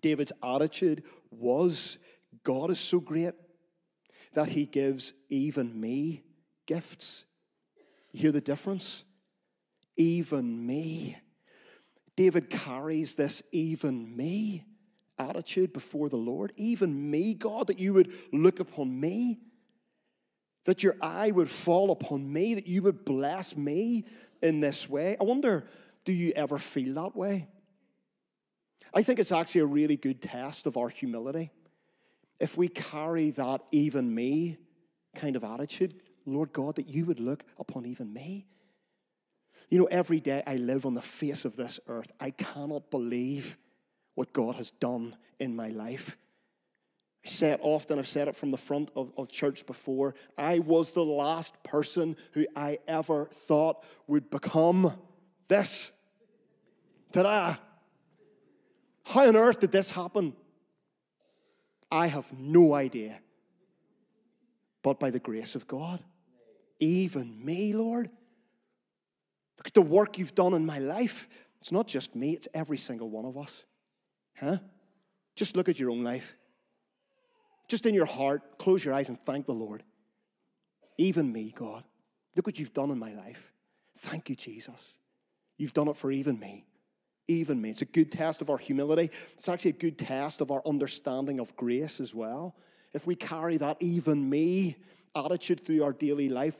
David's 0.00 0.32
attitude 0.42 1.04
was, 1.30 1.98
God 2.42 2.70
is 2.70 2.80
so 2.80 3.00
great 3.00 3.34
that 4.34 4.48
he 4.48 4.66
gives 4.66 5.12
even 5.28 5.78
me 5.80 6.22
gifts. 6.66 7.24
You 8.12 8.20
hear 8.22 8.32
the 8.32 8.40
difference? 8.40 9.04
Even 9.96 10.66
me. 10.66 11.16
David 12.16 12.50
carries 12.50 13.14
this 13.14 13.42
even 13.52 14.16
me 14.16 14.64
attitude 15.18 15.72
before 15.72 16.08
the 16.08 16.16
Lord. 16.16 16.52
Even 16.56 17.10
me, 17.10 17.34
God, 17.34 17.68
that 17.68 17.78
you 17.78 17.94
would 17.94 18.12
look 18.32 18.60
upon 18.60 18.98
me, 18.98 19.38
that 20.64 20.82
your 20.82 20.96
eye 21.00 21.30
would 21.30 21.50
fall 21.50 21.90
upon 21.90 22.30
me, 22.30 22.54
that 22.54 22.66
you 22.66 22.82
would 22.82 23.04
bless 23.04 23.56
me 23.56 24.04
in 24.42 24.60
this 24.60 24.88
way. 24.88 25.16
I 25.20 25.24
wonder, 25.24 25.66
do 26.04 26.12
you 26.12 26.32
ever 26.36 26.58
feel 26.58 26.94
that 26.94 27.16
way? 27.16 27.48
I 28.94 29.02
think 29.02 29.18
it's 29.18 29.32
actually 29.32 29.62
a 29.62 29.66
really 29.66 29.96
good 29.96 30.22
test 30.22 30.66
of 30.66 30.76
our 30.76 30.88
humility 30.88 31.50
if 32.40 32.56
we 32.56 32.68
carry 32.68 33.30
that 33.30 33.62
even 33.70 34.14
me 34.14 34.58
kind 35.14 35.36
of 35.36 35.44
attitude, 35.44 35.94
Lord 36.26 36.52
God, 36.52 36.76
that 36.76 36.88
you 36.88 37.04
would 37.06 37.20
look 37.20 37.44
upon 37.58 37.86
even 37.86 38.12
me. 38.12 38.46
You 39.68 39.78
know, 39.78 39.86
every 39.86 40.20
day 40.20 40.42
I 40.46 40.56
live 40.56 40.86
on 40.86 40.94
the 40.94 41.02
face 41.02 41.44
of 41.44 41.56
this 41.56 41.80
earth, 41.88 42.12
I 42.20 42.30
cannot 42.30 42.90
believe 42.90 43.56
what 44.14 44.32
God 44.32 44.56
has 44.56 44.70
done 44.70 45.16
in 45.40 45.56
my 45.56 45.68
life. 45.68 46.16
It 47.26 47.60
often, 47.62 47.98
I've 47.98 48.06
said 48.06 48.28
it 48.28 48.36
from 48.36 48.50
the 48.50 48.56
front 48.56 48.90
of, 48.94 49.12
of 49.16 49.28
church 49.28 49.66
before. 49.66 50.14
I 50.38 50.60
was 50.60 50.92
the 50.92 51.04
last 51.04 51.62
person 51.64 52.16
who 52.32 52.46
I 52.54 52.78
ever 52.86 53.24
thought 53.26 53.84
would 54.06 54.30
become 54.30 54.92
this. 55.48 55.92
Ta-da! 57.12 57.56
How 59.04 59.28
on 59.28 59.36
earth 59.36 59.60
did 59.60 59.72
this 59.72 59.90
happen? 59.90 60.34
I 61.90 62.06
have 62.08 62.32
no 62.36 62.74
idea. 62.74 63.20
But 64.82 65.00
by 65.00 65.10
the 65.10 65.18
grace 65.18 65.54
of 65.54 65.66
God, 65.66 66.02
even 66.78 67.44
me, 67.44 67.72
Lord, 67.72 68.10
look 69.58 69.66
at 69.66 69.74
the 69.74 69.82
work 69.82 70.18
you've 70.18 70.34
done 70.34 70.54
in 70.54 70.66
my 70.66 70.78
life. 70.78 71.28
It's 71.60 71.72
not 71.72 71.88
just 71.88 72.14
me, 72.14 72.34
it's 72.34 72.48
every 72.54 72.78
single 72.78 73.10
one 73.10 73.24
of 73.24 73.36
us. 73.36 73.64
Huh? 74.38 74.58
Just 75.34 75.56
look 75.56 75.68
at 75.68 75.80
your 75.80 75.90
own 75.90 76.04
life. 76.04 76.36
Just 77.68 77.86
in 77.86 77.94
your 77.94 78.06
heart, 78.06 78.58
close 78.58 78.84
your 78.84 78.94
eyes 78.94 79.08
and 79.08 79.18
thank 79.18 79.46
the 79.46 79.52
Lord. 79.52 79.82
Even 80.98 81.32
me, 81.32 81.52
God. 81.54 81.84
Look 82.36 82.46
what 82.46 82.58
you've 82.58 82.74
done 82.74 82.90
in 82.90 82.98
my 82.98 83.12
life. 83.12 83.52
Thank 83.98 84.28
you, 84.30 84.36
Jesus. 84.36 84.98
You've 85.58 85.72
done 85.72 85.88
it 85.88 85.96
for 85.96 86.10
even 86.10 86.38
me 86.38 86.66
even 87.28 87.60
me. 87.60 87.70
It's 87.70 87.82
a 87.82 87.86
good 87.86 88.12
test 88.12 88.40
of 88.40 88.50
our 88.50 88.58
humility. 88.58 89.10
It's 89.32 89.48
actually 89.48 89.72
a 89.72 89.74
good 89.74 89.98
test 89.98 90.40
of 90.40 90.50
our 90.50 90.62
understanding 90.66 91.40
of 91.40 91.54
grace 91.56 92.00
as 92.00 92.14
well. 92.14 92.54
If 92.92 93.06
we 93.06 93.14
carry 93.14 93.56
that 93.58 93.76
even 93.80 94.28
me 94.28 94.76
attitude 95.14 95.64
through 95.64 95.82
our 95.82 95.92
daily 95.92 96.28
life, 96.28 96.56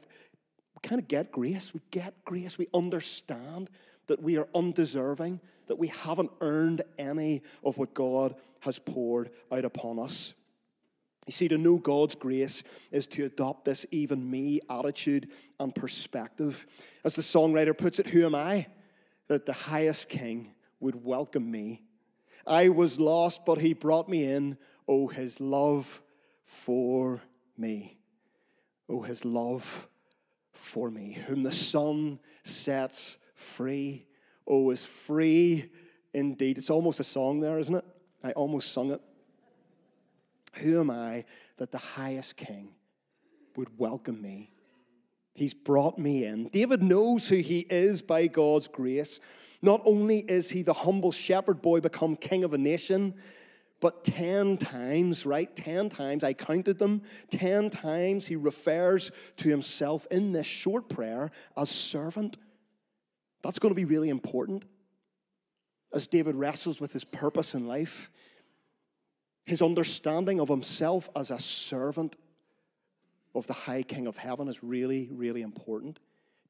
we 0.75 0.89
kind 0.89 1.01
of 1.01 1.09
get 1.09 1.31
grace. 1.31 1.73
We 1.73 1.81
get 1.91 2.15
grace. 2.25 2.59
We 2.59 2.69
understand 2.75 3.71
that 4.07 4.23
we 4.23 4.37
are 4.39 4.49
undeserving, 4.55 5.41
that 5.67 5.79
we 5.79 5.89
haven't 5.89 6.31
earned 6.41 6.83
any 6.99 7.43
of 7.65 7.79
what 7.79 7.95
God 7.95 8.35
has 8.61 8.79
poured 8.79 9.31
out 9.53 9.65
upon 9.65 9.99
us. 9.99 10.35
You 11.27 11.33
see, 11.33 11.49
to 11.49 11.59
know 11.59 11.77
God's 11.77 12.15
grace 12.15 12.63
is 12.93 13.09
to 13.09 13.25
adopt 13.25 13.65
this 13.65 13.85
even 13.91 14.31
me 14.31 14.61
attitude 14.71 15.31
and 15.59 15.75
perspective. 15.75 16.67
As 17.05 17.17
the 17.17 17.23
songwriter 17.23 17.77
puts 17.77 17.99
it, 17.99 18.07
who 18.07 18.25
am 18.25 18.35
I? 18.35 18.67
That 19.27 19.45
the 19.45 19.53
highest 19.53 20.09
king 20.09 20.55
would 20.79 21.05
welcome 21.05 21.51
me. 21.51 21.83
I 22.47 22.69
was 22.69 23.01
lost, 23.01 23.45
but 23.45 23.59
he 23.59 23.75
brought 23.75 24.09
me 24.09 24.25
in. 24.25 24.57
Oh, 24.87 25.09
his 25.09 25.41
love 25.41 26.01
for 26.45 27.21
me. 27.59 27.99
Oh, 28.89 29.01
his 29.01 29.25
love 29.25 29.89
for 30.53 30.91
me. 30.91 31.19
Whom 31.27 31.43
the 31.43 31.51
Son 31.51 32.21
sets 32.45 33.19
free. 33.35 34.07
Oh, 34.47 34.71
is 34.71 34.87
free 34.87 35.73
indeed. 36.15 36.57
It's 36.57 36.71
almost 36.71 37.01
a 37.01 37.05
song 37.05 37.41
there, 37.41 37.59
isn't 37.59 37.75
it? 37.75 37.85
I 38.23 38.31
almost 38.33 38.73
sung 38.73 38.93
it. 38.93 39.01
Who 40.59 40.81
am 40.81 40.91
I 40.91 41.25
that 41.59 41.71
the 41.71 41.79
highest 41.79 42.37
king 42.37 42.71
would 43.57 43.79
welcome 43.79 44.21
me? 44.21 44.51
He's 45.35 45.55
brought 45.55 45.99
me 45.99 46.25
in. 46.25 46.49
David 46.49 46.83
knows 46.83 47.29
who 47.29 47.37
he 47.37 47.61
is 47.69 48.01
by 48.01 48.27
God's 48.27 48.69
grace. 48.69 49.21
Not 49.61 49.83
only 49.85 50.19
is 50.21 50.49
he 50.51 50.63
the 50.63 50.73
humble 50.73 51.13
shepherd 51.13 51.61
boy 51.61 51.81
become 51.81 52.17
king 52.17 52.43
of 52.43 52.55
a 52.55 52.59
nation, 52.59 53.15
but 53.81 54.05
10 54.05 54.57
times, 54.57 55.27
right? 55.27 55.55
10 55.55 55.91
times, 55.91 56.25
I 56.25 56.33
counted 56.33 56.79
them, 56.79 57.03
10 57.31 57.69
times 57.69 58.27
he 58.27 58.37
refers 58.37 59.13
to 59.37 59.51
himself 59.51 60.07
in 60.11 60.33
this 60.33 60.47
short 60.47 60.89
prayer 60.89 61.31
as 61.57 61.69
servant. 61.69 62.39
That's 63.43 63.59
going 63.59 63.75
to 63.75 63.77
be 63.77 63.85
really 63.85 64.09
important 64.09 64.65
as 65.93 66.07
David 66.07 66.35
wrestles 66.35 66.81
with 66.81 66.93
his 66.93 67.05
purpose 67.05 67.55
in 67.55 67.69
life. 67.69 68.11
His 69.47 69.63
understanding 69.63 70.41
of 70.41 70.49
himself 70.49 71.09
as 71.15 71.31
a 71.31 71.39
servant 71.39 72.17
of 73.35 73.47
the 73.47 73.53
high 73.53 73.83
king 73.83 74.07
of 74.07 74.17
heaven 74.17 74.49
is 74.49 74.63
really, 74.63 75.09
really 75.13 75.43
important. 75.43 76.01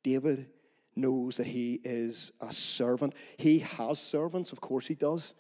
David 0.03 0.49
knows 0.97 1.37
that 1.37 1.47
he 1.47 1.81
is 1.85 2.33
a 2.41 2.51
servant. 2.51 3.15
He 3.37 3.59
has 3.59 3.99
servants, 3.99 4.51
of 4.51 4.63
course 4.63 4.87
he 4.87 4.95
does. 4.95 5.35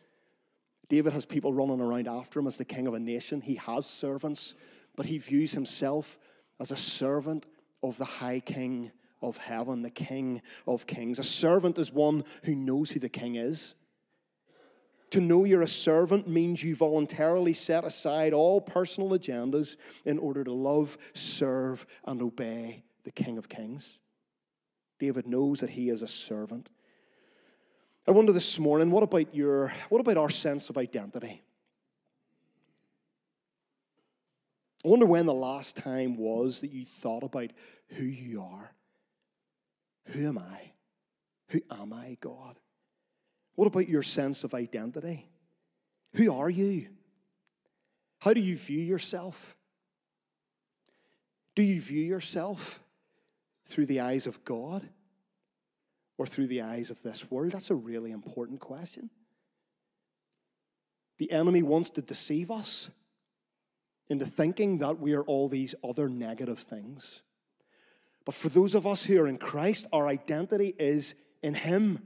David 0.89 1.15
has 1.15 1.25
people 1.25 1.53
running 1.53 1.81
around 1.81 2.09
after 2.09 2.39
him 2.39 2.47
as 2.47 2.59
the 2.59 2.65
king 2.65 2.87
of 2.87 2.95
a 2.95 3.01
nation. 3.01 3.41
He 3.41 3.55
has 3.55 3.87
servants, 3.87 4.55
but 4.95 5.07
he 5.07 5.19
views 5.19 5.53
himself 5.53 6.19
as 6.61 6.71
a 6.71 6.77
servant 6.77 7.47
of 7.83 7.97
the 7.97 8.05
high 8.05 8.41
king 8.41 8.93
of 9.23 9.39
heaven, 9.39 9.83
the 9.83 9.91
king 9.91 10.43
of 10.67 10.87
kings. 10.87 11.19
A 11.19 11.25
servant 11.25 11.79
is 11.79 11.91
one 11.91 12.25
who 12.45 12.55
knows 12.55 12.91
who 12.91 13.01
the 13.01 13.09
king 13.09 13.37
is. 13.37 13.75
To 15.11 15.21
know 15.21 15.45
you're 15.45 15.63
a 15.63 15.69
servant 15.69 16.27
means 16.27 16.63
you 16.63 16.75
voluntarily 16.75 17.53
set 17.53 17.85
aside 17.85 18.33
all 18.33 18.61
personal 18.61 19.11
agendas 19.11 19.77
in 20.05 20.19
order 20.19 20.43
to 20.43 20.53
love, 20.53 20.99
serve, 21.15 21.87
and 22.05 22.21
obey 22.21 22.85
the 23.05 23.13
King 23.13 23.39
of 23.39 23.49
Kings. 23.49 24.01
David 24.99 25.27
knows 25.27 25.61
that 25.61 25.71
he 25.71 25.91
is 25.91 26.03
a 26.03 26.09
servant. 26.09 26.71
I 28.09 28.13
wonder 28.13 28.33
this 28.33 28.59
morning, 28.59 28.91
what 28.91 29.03
about 29.03 29.35
your 29.35 29.73
what 29.89 30.01
about 30.01 30.17
our 30.17 30.31
sense 30.31 30.71
of 30.71 30.79
identity? 30.79 31.43
I 34.85 34.89
wonder 34.89 35.07
when 35.07 35.27
the 35.27 35.35
last 35.35 35.77
time 35.77 36.17
was 36.17 36.61
that 36.61 36.71
you 36.71 36.85
thought 36.85 37.25
about 37.25 37.51
who 37.89 38.05
you 38.05 38.41
are. 38.41 38.73
Who 40.13 40.29
am 40.29 40.39
I? 40.39 40.73
Who 41.49 41.61
am 41.71 41.93
I, 41.93 42.17
God? 42.21 42.59
What 43.57 43.67
about 43.67 43.89
your 43.89 44.03
sense 44.03 44.45
of 44.45 44.55
identity? 44.55 45.27
Who 46.15 46.33
are 46.33 46.49
you? 46.49 46.89
How 48.21 48.33
do 48.33 48.41
you 48.41 48.57
view 48.57 48.81
yourself? 48.81 49.57
Do 51.55 51.63
you 51.63 51.81
view 51.81 52.03
yourself 52.03 52.81
through 53.65 53.87
the 53.87 54.01
eyes 54.01 54.27
of 54.27 54.45
God 54.45 54.87
or 56.19 56.27
through 56.27 56.47
the 56.47 56.63
eyes 56.63 56.91
of 56.91 57.03
this 57.03 57.31
world? 57.31 57.53
That's 57.53 57.71
a 57.71 57.75
really 57.75 58.13
important 58.13 58.61
question. 58.61 59.11
The 61.19 61.33
enemy 61.33 61.63
wants 61.63 61.91
to 61.91 62.03
deceive 62.03 62.51
us 62.51 62.91
into 64.09 64.27
thinking 64.27 64.79
that 64.79 65.01
we 65.01 65.15
are 65.15 65.23
all 65.23 65.49
these 65.49 65.75
other 65.83 66.09
negative 66.09 66.59
things. 66.59 67.23
But 68.25 68.35
for 68.35 68.49
those 68.49 68.75
of 68.75 68.87
us 68.87 69.05
who 69.05 69.21
are 69.21 69.29
in 69.29 69.39
Christ, 69.39 69.87
our 69.93 70.07
identity 70.07 70.75
is 70.79 71.15
in 71.43 71.55
Him, 71.55 72.03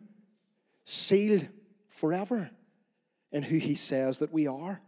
sealed 0.90 1.48
forever 1.88 2.50
in 3.32 3.42
who 3.42 3.58
He 3.58 3.74
says 3.74 4.18
that 4.18 4.32
we 4.32 4.46
are. 4.46 4.80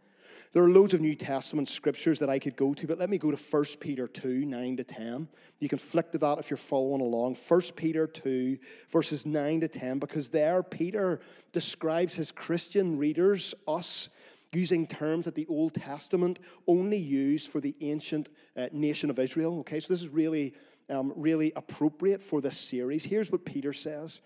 There 0.53 0.63
are 0.63 0.69
loads 0.69 0.93
of 0.93 1.01
New 1.01 1.15
Testament 1.15 1.69
scriptures 1.69 2.19
that 2.19 2.29
I 2.29 2.39
could 2.39 2.57
go 2.57 2.75
to, 2.75 2.87
but 2.87 2.99
let 2.99 3.09
me 3.09 3.17
go 3.17 3.31
to 3.31 3.37
1 3.37 3.65
Peter 3.81 4.07
2 4.07 4.45
9 4.45 4.77
to 4.79 4.85
10. 4.85 5.29
You 5.61 5.69
can 5.69 5.79
flick 5.79 6.13
to 6.13 6.19
that 6.19 6.39
if 6.39 6.51
you're 6.51 6.59
following 6.59 7.01
along. 7.01 7.37
1 7.37 7.61
Peter 7.75 8.07
2, 8.07 8.59
verses 8.91 9.25
9 9.25 9.61
to 9.61 9.69
10, 9.69 9.99
because 9.99 10.29
there 10.29 10.63
Peter 10.63 11.21
describes 11.53 12.15
his 12.15 12.33
Christian 12.33 12.99
readers, 12.99 13.55
us, 13.67 14.11
using 14.53 14.87
terms 14.87 15.25
that 15.25 15.35
the 15.35 15.47
Old 15.47 15.73
Testament 15.73 16.41
only 16.67 16.99
used 16.99 17.51
for 17.51 17.61
the 17.61 17.75
ancient 17.81 18.29
uh, 18.55 18.69
nation 18.73 19.09
of 19.09 19.19
Israel. 19.19 19.61
Okay, 19.61 19.81
so 19.81 19.91
this 19.91 20.03
is 20.03 20.09
really, 20.09 20.55
um, 20.91 21.15
really 21.17 21.53
appropriate 21.57 22.21
for 22.21 22.43
this 22.43 22.59
series. 22.59 23.05
Here's 23.05 23.31
what 23.31 23.47
Peter 23.47 23.73
says 23.73 24.21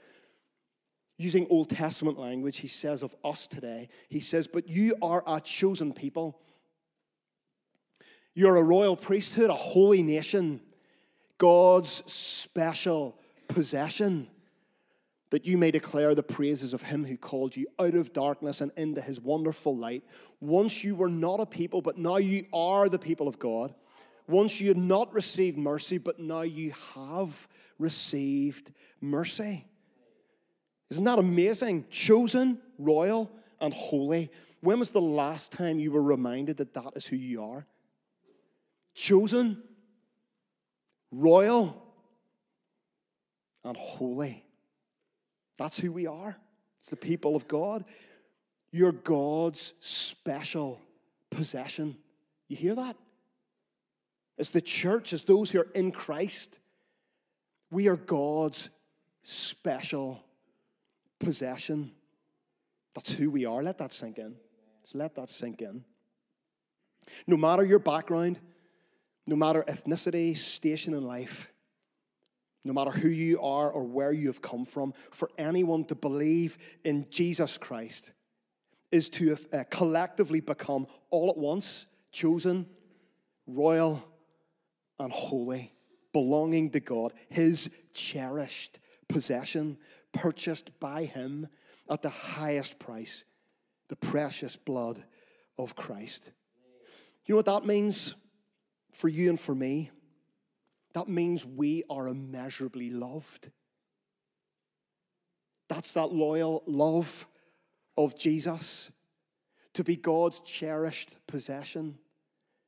using 1.18 1.46
Old 1.48 1.70
Testament 1.70 2.18
language, 2.18 2.58
he 2.58 2.68
says 2.68 3.02
of 3.02 3.14
us 3.24 3.46
today, 3.46 3.88
he 4.08 4.20
says, 4.20 4.46
But 4.46 4.68
you 4.68 4.94
are 5.00 5.22
a 5.26 5.40
chosen 5.40 5.92
people. 5.92 6.40
You're 8.34 8.56
a 8.56 8.62
royal 8.62 8.96
priesthood, 8.96 9.48
a 9.48 9.54
holy 9.54 10.02
nation, 10.02 10.60
God's 11.38 11.90
special 12.10 13.18
possession, 13.48 14.28
that 15.30 15.46
you 15.46 15.56
may 15.56 15.70
declare 15.70 16.14
the 16.14 16.22
praises 16.22 16.74
of 16.74 16.82
him 16.82 17.04
who 17.04 17.16
called 17.16 17.56
you 17.56 17.66
out 17.80 17.94
of 17.94 18.12
darkness 18.12 18.60
and 18.60 18.72
into 18.76 19.00
his 19.00 19.20
wonderful 19.20 19.74
light. 19.74 20.04
Once 20.40 20.84
you 20.84 20.94
were 20.94 21.08
not 21.08 21.40
a 21.40 21.46
people, 21.46 21.80
but 21.80 21.96
now 21.96 22.18
you 22.18 22.44
are 22.52 22.90
the 22.90 22.98
people 22.98 23.26
of 23.26 23.38
God. 23.38 23.74
Once 24.28 24.60
you 24.60 24.68
had 24.68 24.76
not 24.76 25.12
received 25.14 25.56
mercy, 25.56 25.96
but 25.96 26.18
now 26.18 26.42
you 26.42 26.72
have 26.94 27.48
received 27.78 28.72
mercy. 29.00 29.64
Isn't 30.90 31.04
that 31.04 31.18
amazing? 31.18 31.86
Chosen, 31.90 32.60
royal, 32.78 33.30
and 33.60 33.72
holy. 33.74 34.30
When 34.60 34.78
was 34.78 34.90
the 34.90 35.00
last 35.00 35.52
time 35.52 35.78
you 35.78 35.90
were 35.90 36.02
reminded 36.02 36.58
that 36.58 36.74
that 36.74 36.96
is 36.96 37.06
who 37.06 37.16
you 37.16 37.42
are? 37.42 37.66
Chosen, 38.94 39.62
royal, 41.10 41.82
and 43.64 43.76
holy. 43.76 44.44
That's 45.58 45.78
who 45.78 45.92
we 45.92 46.06
are. 46.06 46.36
It's 46.78 46.88
the 46.88 46.96
people 46.96 47.34
of 47.34 47.48
God. 47.48 47.84
You're 48.70 48.92
God's 48.92 49.74
special 49.80 50.80
possession. 51.30 51.96
You 52.48 52.56
hear 52.56 52.74
that? 52.74 52.96
As 54.38 54.50
the 54.50 54.60
church, 54.60 55.12
as 55.12 55.24
those 55.24 55.50
who 55.50 55.60
are 55.60 55.68
in 55.74 55.90
Christ, 55.90 56.58
we 57.70 57.88
are 57.88 57.96
God's 57.96 58.70
special 59.22 60.22
possession. 61.18 61.92
That's 62.94 63.12
who 63.12 63.30
we 63.30 63.44
are. 63.44 63.62
Let 63.62 63.78
that 63.78 63.92
sink 63.92 64.18
in. 64.18 64.36
Just 64.82 64.94
let 64.94 65.14
that 65.16 65.30
sink 65.30 65.62
in. 65.62 65.84
No 67.26 67.36
matter 67.36 67.64
your 67.64 67.78
background, 67.78 68.40
no 69.26 69.36
matter 69.36 69.64
ethnicity, 69.68 70.36
station 70.36 70.94
in 70.94 71.04
life, 71.04 71.52
no 72.64 72.72
matter 72.72 72.90
who 72.90 73.08
you 73.08 73.40
are 73.40 73.70
or 73.70 73.84
where 73.84 74.12
you 74.12 74.26
have 74.26 74.42
come 74.42 74.64
from, 74.64 74.92
for 75.10 75.30
anyone 75.38 75.84
to 75.84 75.94
believe 75.94 76.58
in 76.84 77.06
Jesus 77.10 77.58
Christ 77.58 78.12
is 78.90 79.08
to 79.10 79.36
uh, 79.52 79.64
collectively 79.70 80.40
become 80.40 80.86
all 81.10 81.30
at 81.30 81.36
once 81.36 81.86
chosen, 82.10 82.66
royal, 83.46 84.02
and 84.98 85.12
holy, 85.12 85.72
belonging 86.12 86.70
to 86.70 86.80
God, 86.80 87.12
His 87.28 87.70
cherished 87.92 88.78
possession, 89.08 89.76
purchased 90.16 90.78
by 90.80 91.04
him 91.04 91.48
at 91.88 92.02
the 92.02 92.10
highest 92.10 92.78
price, 92.78 93.24
the 93.88 93.96
precious 93.96 94.56
blood 94.56 95.02
of 95.58 95.76
Christ. 95.76 96.32
You 97.24 97.34
know 97.34 97.36
what 97.36 97.46
that 97.46 97.64
means 97.64 98.14
for 98.92 99.08
you 99.08 99.28
and 99.28 99.38
for 99.38 99.54
me? 99.54 99.90
That 100.94 101.08
means 101.08 101.44
we 101.44 101.84
are 101.90 102.08
immeasurably 102.08 102.90
loved. 102.90 103.50
That's 105.68 105.92
that 105.94 106.12
loyal 106.12 106.62
love 106.66 107.26
of 107.98 108.18
Jesus. 108.18 108.90
To 109.74 109.84
be 109.84 109.96
God's 109.96 110.40
cherished 110.40 111.18
possession 111.26 111.98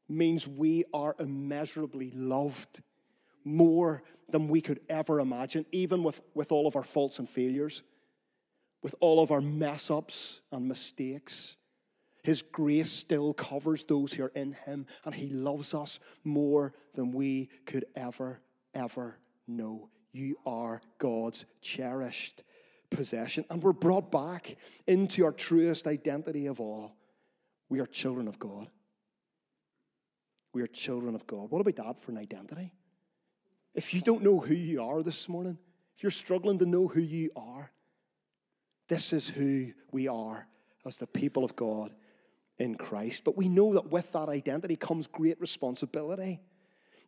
means 0.08 0.46
we 0.46 0.84
are 0.92 1.14
immeasurably 1.18 2.10
loved 2.10 2.82
more 3.48 4.02
than 4.28 4.48
we 4.48 4.60
could 4.60 4.80
ever 4.88 5.20
imagine, 5.20 5.64
even 5.72 6.02
with, 6.02 6.20
with 6.34 6.52
all 6.52 6.66
of 6.66 6.76
our 6.76 6.84
faults 6.84 7.18
and 7.18 7.28
failures, 7.28 7.82
with 8.82 8.94
all 9.00 9.20
of 9.20 9.30
our 9.30 9.40
mess 9.40 9.90
ups 9.90 10.40
and 10.52 10.68
mistakes. 10.68 11.56
His 12.22 12.42
grace 12.42 12.90
still 12.90 13.32
covers 13.32 13.84
those 13.84 14.12
who 14.12 14.24
are 14.24 14.32
in 14.34 14.52
Him, 14.66 14.86
and 15.04 15.14
He 15.14 15.28
loves 15.30 15.72
us 15.72 15.98
more 16.24 16.74
than 16.94 17.12
we 17.12 17.48
could 17.64 17.86
ever, 17.96 18.40
ever 18.74 19.16
know. 19.46 19.88
You 20.12 20.36
are 20.44 20.82
God's 20.98 21.46
cherished 21.62 22.42
possession, 22.90 23.44
and 23.50 23.62
we're 23.62 23.72
brought 23.72 24.10
back 24.10 24.56
into 24.86 25.24
our 25.24 25.32
truest 25.32 25.86
identity 25.86 26.46
of 26.46 26.60
all. 26.60 26.96
We 27.68 27.80
are 27.80 27.86
children 27.86 28.28
of 28.28 28.38
God. 28.38 28.68
We 30.52 30.62
are 30.62 30.66
children 30.66 31.14
of 31.14 31.26
God. 31.26 31.50
What 31.50 31.60
about 31.60 31.76
that 31.76 31.98
for 31.98 32.10
an 32.10 32.18
identity? 32.18 32.72
If 33.78 33.94
you 33.94 34.00
don't 34.00 34.24
know 34.24 34.40
who 34.40 34.56
you 34.56 34.82
are 34.82 35.04
this 35.04 35.28
morning, 35.28 35.56
if 35.96 36.02
you're 36.02 36.10
struggling 36.10 36.58
to 36.58 36.66
know 36.66 36.88
who 36.88 37.00
you 37.00 37.30
are, 37.36 37.70
this 38.88 39.12
is 39.12 39.28
who 39.28 39.68
we 39.92 40.08
are 40.08 40.48
as 40.84 40.98
the 40.98 41.06
people 41.06 41.44
of 41.44 41.54
God 41.54 41.92
in 42.58 42.74
Christ. 42.74 43.22
But 43.22 43.36
we 43.36 43.48
know 43.48 43.74
that 43.74 43.88
with 43.88 44.10
that 44.14 44.28
identity 44.28 44.74
comes 44.74 45.06
great 45.06 45.40
responsibility. 45.40 46.40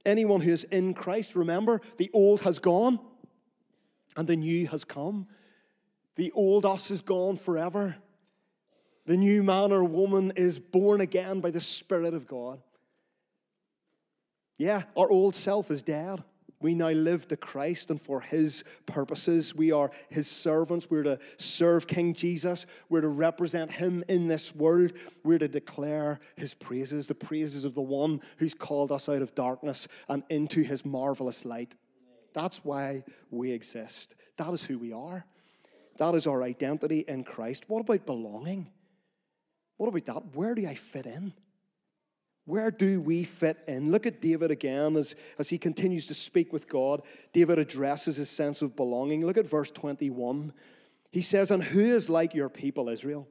Anyone 0.06 0.40
who 0.40 0.52
is 0.52 0.62
in 0.62 0.94
Christ, 0.94 1.34
remember, 1.34 1.80
the 1.96 2.08
old 2.12 2.42
has 2.42 2.60
gone 2.60 3.00
and 4.16 4.28
the 4.28 4.36
new 4.36 4.68
has 4.68 4.84
come. 4.84 5.26
The 6.14 6.30
old 6.36 6.64
us 6.64 6.92
is 6.92 7.00
gone 7.00 7.34
forever. 7.34 7.96
The 9.06 9.16
new 9.16 9.42
man 9.42 9.72
or 9.72 9.82
woman 9.82 10.34
is 10.36 10.60
born 10.60 11.00
again 11.00 11.40
by 11.40 11.50
the 11.50 11.60
Spirit 11.60 12.14
of 12.14 12.28
God. 12.28 12.62
Yeah, 14.56 14.84
our 14.96 15.10
old 15.10 15.34
self 15.34 15.72
is 15.72 15.82
dead. 15.82 16.22
We 16.60 16.74
now 16.74 16.90
live 16.90 17.26
to 17.28 17.36
Christ 17.36 17.90
and 17.90 18.00
for 18.00 18.20
His 18.20 18.64
purposes. 18.84 19.54
We 19.54 19.72
are 19.72 19.90
His 20.10 20.28
servants. 20.28 20.90
We're 20.90 21.04
to 21.04 21.18
serve 21.38 21.86
King 21.86 22.12
Jesus. 22.12 22.66
We're 22.88 23.00
to 23.00 23.08
represent 23.08 23.70
Him 23.70 24.04
in 24.08 24.28
this 24.28 24.54
world. 24.54 24.92
We're 25.24 25.38
to 25.38 25.48
declare 25.48 26.20
His 26.36 26.52
praises, 26.52 27.06
the 27.06 27.14
praises 27.14 27.64
of 27.64 27.74
the 27.74 27.80
one 27.80 28.20
who's 28.36 28.54
called 28.54 28.92
us 28.92 29.08
out 29.08 29.22
of 29.22 29.34
darkness 29.34 29.88
and 30.08 30.22
into 30.28 30.62
His 30.62 30.84
marvelous 30.84 31.44
light. 31.46 31.74
That's 32.34 32.64
why 32.64 33.04
we 33.30 33.52
exist. 33.52 34.14
That 34.36 34.52
is 34.52 34.64
who 34.64 34.78
we 34.78 34.92
are. 34.92 35.24
That 35.96 36.14
is 36.14 36.26
our 36.26 36.42
identity 36.42 37.00
in 37.08 37.24
Christ. 37.24 37.64
What 37.68 37.80
about 37.80 38.06
belonging? 38.06 38.70
What 39.78 39.88
about 39.88 40.04
that? 40.06 40.36
Where 40.36 40.54
do 40.54 40.66
I 40.66 40.74
fit 40.74 41.06
in? 41.06 41.32
Where 42.50 42.72
do 42.72 43.00
we 43.00 43.22
fit 43.22 43.58
in? 43.68 43.92
Look 43.92 44.06
at 44.06 44.20
David 44.20 44.50
again 44.50 44.96
as, 44.96 45.14
as 45.38 45.48
he 45.48 45.56
continues 45.56 46.08
to 46.08 46.14
speak 46.14 46.52
with 46.52 46.68
God. 46.68 47.02
David 47.32 47.60
addresses 47.60 48.16
his 48.16 48.28
sense 48.28 48.60
of 48.60 48.74
belonging. 48.74 49.24
Look 49.24 49.38
at 49.38 49.46
verse 49.46 49.70
21. 49.70 50.52
He 51.12 51.22
says, 51.22 51.52
And 51.52 51.62
who 51.62 51.78
is 51.78 52.10
like 52.10 52.34
your 52.34 52.48
people, 52.48 52.88
Israel? 52.88 53.28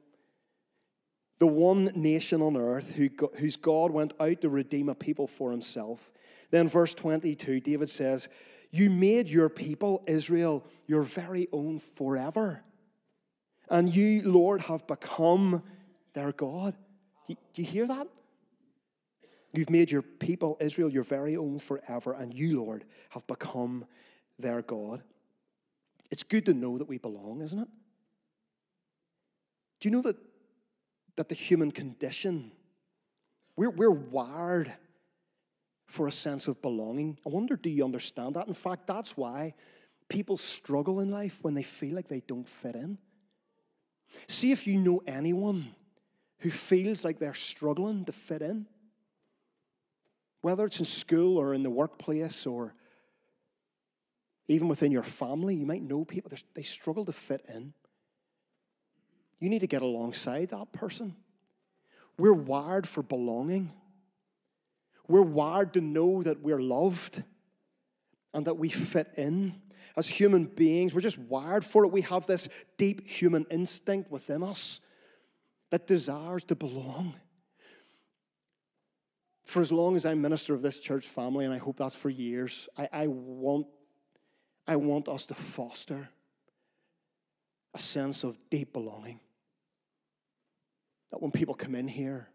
The 1.38 1.46
one 1.46 1.92
nation 1.94 2.40
on 2.40 2.56
earth 2.56 2.94
who, 2.94 3.10
whose 3.38 3.58
God 3.58 3.90
went 3.90 4.14
out 4.18 4.40
to 4.40 4.48
redeem 4.48 4.88
a 4.88 4.94
people 4.94 5.26
for 5.26 5.50
himself. 5.50 6.10
Then, 6.50 6.66
verse 6.66 6.94
22, 6.94 7.60
David 7.60 7.90
says, 7.90 8.30
You 8.70 8.88
made 8.88 9.28
your 9.28 9.50
people, 9.50 10.02
Israel, 10.06 10.64
your 10.86 11.02
very 11.02 11.46
own 11.52 11.78
forever. 11.78 12.64
And 13.68 13.94
you, 13.94 14.22
Lord, 14.22 14.62
have 14.62 14.86
become 14.86 15.62
their 16.14 16.32
God. 16.32 16.74
Do 17.28 17.36
you 17.56 17.64
hear 17.64 17.86
that? 17.86 18.08
You've 19.52 19.70
made 19.70 19.90
your 19.90 20.02
people, 20.02 20.56
Israel, 20.60 20.90
your 20.90 21.02
very 21.02 21.36
own 21.36 21.58
forever, 21.58 22.12
and 22.12 22.32
you, 22.32 22.62
Lord, 22.62 22.84
have 23.10 23.26
become 23.26 23.84
their 24.38 24.62
God. 24.62 25.02
It's 26.10 26.22
good 26.22 26.46
to 26.46 26.54
know 26.54 26.78
that 26.78 26.88
we 26.88 26.98
belong, 26.98 27.40
isn't 27.42 27.58
it? 27.58 27.68
Do 29.80 29.88
you 29.88 29.94
know 29.94 30.02
that, 30.02 30.16
that 31.16 31.28
the 31.28 31.34
human 31.34 31.72
condition, 31.72 32.52
we're, 33.56 33.70
we're 33.70 33.90
wired 33.90 34.72
for 35.86 36.06
a 36.06 36.12
sense 36.12 36.46
of 36.46 36.62
belonging? 36.62 37.18
I 37.26 37.30
wonder, 37.30 37.56
do 37.56 37.70
you 37.70 37.84
understand 37.84 38.36
that? 38.36 38.46
In 38.46 38.54
fact, 38.54 38.86
that's 38.86 39.16
why 39.16 39.54
people 40.08 40.36
struggle 40.36 41.00
in 41.00 41.10
life 41.10 41.40
when 41.42 41.54
they 41.54 41.62
feel 41.62 41.94
like 41.94 42.08
they 42.08 42.22
don't 42.26 42.48
fit 42.48 42.76
in. 42.76 42.98
See 44.28 44.52
if 44.52 44.66
you 44.66 44.78
know 44.78 45.02
anyone 45.06 45.74
who 46.38 46.50
feels 46.50 47.04
like 47.04 47.18
they're 47.18 47.34
struggling 47.34 48.04
to 48.04 48.12
fit 48.12 48.42
in 48.42 48.66
whether 50.42 50.66
it's 50.66 50.78
in 50.78 50.84
school 50.84 51.36
or 51.38 51.54
in 51.54 51.62
the 51.62 51.70
workplace 51.70 52.46
or 52.46 52.74
Even 54.50 54.66
within 54.66 54.90
your 54.90 55.04
family, 55.04 55.54
you 55.54 55.64
might 55.64 55.82
know 55.82 56.04
people, 56.04 56.32
they 56.54 56.64
struggle 56.64 57.04
to 57.04 57.12
fit 57.12 57.46
in. 57.54 57.72
You 59.38 59.48
need 59.48 59.60
to 59.60 59.68
get 59.68 59.80
alongside 59.80 60.48
that 60.48 60.72
person. 60.72 61.14
We're 62.18 62.32
wired 62.32 62.88
for 62.88 63.00
belonging. 63.04 63.70
We're 65.06 65.22
wired 65.22 65.74
to 65.74 65.80
know 65.80 66.24
that 66.24 66.42
we're 66.42 66.60
loved 66.60 67.22
and 68.34 68.44
that 68.46 68.56
we 68.56 68.70
fit 68.70 69.14
in. 69.16 69.54
As 69.96 70.08
human 70.08 70.46
beings, 70.46 70.94
we're 70.94 71.00
just 71.00 71.18
wired 71.18 71.64
for 71.64 71.84
it. 71.84 71.92
We 71.92 72.00
have 72.02 72.26
this 72.26 72.48
deep 72.76 73.06
human 73.06 73.46
instinct 73.52 74.10
within 74.10 74.42
us 74.42 74.80
that 75.70 75.86
desires 75.86 76.42
to 76.44 76.56
belong. 76.56 77.14
For 79.50 79.60
as 79.60 79.72
long 79.72 79.96
as 79.96 80.06
I'm 80.06 80.22
minister 80.22 80.54
of 80.54 80.62
this 80.62 80.78
church 80.78 81.08
family, 81.08 81.44
and 81.44 81.52
I 81.52 81.58
hope 81.58 81.76
that's 81.76 81.96
for 81.96 82.08
years, 82.08 82.68
I, 82.78 82.88
I 82.92 83.06
want, 83.08 83.66
I 84.64 84.76
want 84.76 85.08
us 85.08 85.26
to 85.26 85.34
foster 85.34 86.08
a 87.74 87.78
sense 87.80 88.22
of 88.22 88.38
deep 88.48 88.72
belonging. 88.72 89.18
That 91.10 91.20
when 91.20 91.32
people 91.32 91.56
come 91.56 91.74
in 91.74 91.88
here, 91.88 92.28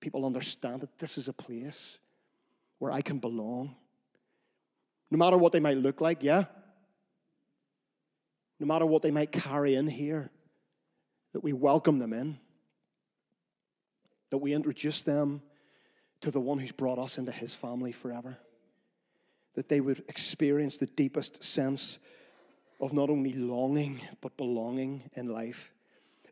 people 0.00 0.26
understand 0.26 0.82
that 0.82 0.98
this 0.98 1.16
is 1.16 1.26
a 1.26 1.32
place 1.32 1.98
where 2.80 2.92
I 2.92 3.00
can 3.00 3.18
belong. 3.18 3.74
No 5.10 5.16
matter 5.16 5.38
what 5.38 5.52
they 5.52 5.60
might 5.60 5.78
look 5.78 6.02
like, 6.02 6.22
yeah. 6.22 6.44
No 8.60 8.66
matter 8.66 8.84
what 8.84 9.00
they 9.00 9.10
might 9.10 9.32
carry 9.32 9.74
in 9.74 9.86
here, 9.86 10.30
that 11.32 11.42
we 11.42 11.54
welcome 11.54 11.98
them 11.98 12.12
in, 12.12 12.38
that 14.28 14.36
we 14.36 14.52
introduce 14.52 15.00
them 15.00 15.40
to 16.22 16.30
the 16.30 16.40
one 16.40 16.58
who's 16.58 16.72
brought 16.72 16.98
us 16.98 17.18
into 17.18 17.32
his 17.32 17.54
family 17.54 17.92
forever. 17.92 18.38
That 19.54 19.68
they 19.68 19.80
would 19.80 19.98
experience 20.08 20.78
the 20.78 20.86
deepest 20.86 21.44
sense 21.44 21.98
of 22.80 22.92
not 22.92 23.10
only 23.10 23.32
longing, 23.34 24.00
but 24.20 24.36
belonging 24.36 25.02
in 25.14 25.26
life. 25.26 25.72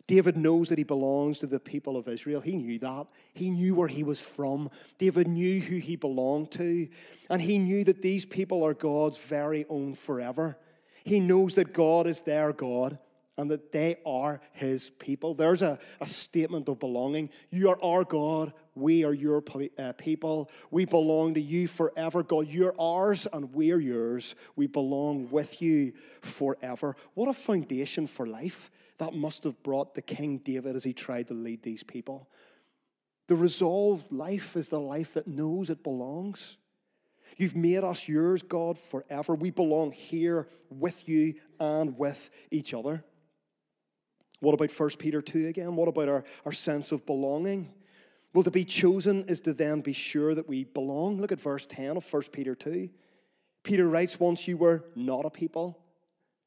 David 0.06 0.36
knows 0.36 0.68
that 0.68 0.78
he 0.78 0.84
belongs 0.84 1.38
to 1.38 1.46
the 1.46 1.60
people 1.60 1.96
of 1.96 2.08
Israel. 2.08 2.40
He 2.40 2.56
knew 2.56 2.80
that. 2.80 3.06
He 3.32 3.48
knew 3.50 3.76
where 3.76 3.86
he 3.86 4.02
was 4.02 4.18
from. 4.18 4.68
David 4.98 5.28
knew 5.28 5.60
who 5.60 5.76
he 5.76 5.94
belonged 5.94 6.50
to. 6.52 6.88
And 7.28 7.40
he 7.40 7.58
knew 7.58 7.84
that 7.84 8.02
these 8.02 8.26
people 8.26 8.64
are 8.64 8.74
God's 8.74 9.18
very 9.18 9.66
own 9.68 9.94
forever. 9.94 10.58
He 11.04 11.20
knows 11.20 11.54
that 11.54 11.72
God 11.72 12.08
is 12.08 12.22
their 12.22 12.52
God 12.52 12.98
and 13.40 13.50
that 13.50 13.72
they 13.72 13.96
are 14.04 14.38
his 14.52 14.90
people. 14.90 15.32
There's 15.32 15.62
a, 15.62 15.78
a 15.98 16.06
statement 16.06 16.68
of 16.68 16.78
belonging. 16.78 17.30
You 17.48 17.70
are 17.70 17.78
our 17.82 18.04
God. 18.04 18.52
We 18.74 19.02
are 19.04 19.14
your 19.14 19.42
uh, 19.78 19.92
people. 19.94 20.50
We 20.70 20.84
belong 20.84 21.32
to 21.34 21.40
you 21.40 21.66
forever, 21.66 22.22
God. 22.22 22.48
You're 22.48 22.74
ours 22.78 23.26
and 23.32 23.50
we're 23.54 23.80
yours. 23.80 24.34
We 24.56 24.66
belong 24.66 25.30
with 25.30 25.62
you 25.62 25.94
forever. 26.20 26.96
What 27.14 27.30
a 27.30 27.32
foundation 27.32 28.06
for 28.06 28.26
life 28.26 28.70
that 28.98 29.14
must 29.14 29.44
have 29.44 29.62
brought 29.62 29.94
the 29.94 30.02
King 30.02 30.36
David 30.38 30.76
as 30.76 30.84
he 30.84 30.92
tried 30.92 31.28
to 31.28 31.34
lead 31.34 31.62
these 31.62 31.82
people. 31.82 32.28
The 33.28 33.36
resolved 33.36 34.12
life 34.12 34.54
is 34.54 34.68
the 34.68 34.80
life 34.80 35.14
that 35.14 35.26
knows 35.26 35.70
it 35.70 35.82
belongs. 35.82 36.58
You've 37.38 37.56
made 37.56 37.84
us 37.84 38.06
yours, 38.06 38.42
God, 38.42 38.76
forever. 38.76 39.34
We 39.34 39.50
belong 39.50 39.92
here 39.92 40.46
with 40.68 41.08
you 41.08 41.34
and 41.58 41.96
with 41.96 42.28
each 42.50 42.74
other. 42.74 43.02
What 44.40 44.54
about 44.54 44.72
1 44.72 44.90
Peter 44.98 45.22
2 45.22 45.48
again? 45.48 45.76
What 45.76 45.88
about 45.88 46.08
our, 46.08 46.24
our 46.44 46.52
sense 46.52 46.92
of 46.92 47.06
belonging? 47.06 47.72
Well, 48.32 48.44
to 48.44 48.50
be 48.50 48.64
chosen 48.64 49.24
is 49.28 49.40
to 49.40 49.52
then 49.52 49.80
be 49.80 49.92
sure 49.92 50.34
that 50.34 50.48
we 50.48 50.64
belong. 50.64 51.20
Look 51.20 51.32
at 51.32 51.40
verse 51.40 51.66
10 51.66 51.96
of 51.96 52.12
1 52.12 52.22
Peter 52.32 52.54
2. 52.54 52.88
Peter 53.62 53.88
writes, 53.88 54.18
Once 54.18 54.48
you 54.48 54.56
were 54.56 54.84
not 54.94 55.26
a 55.26 55.30
people, 55.30 55.78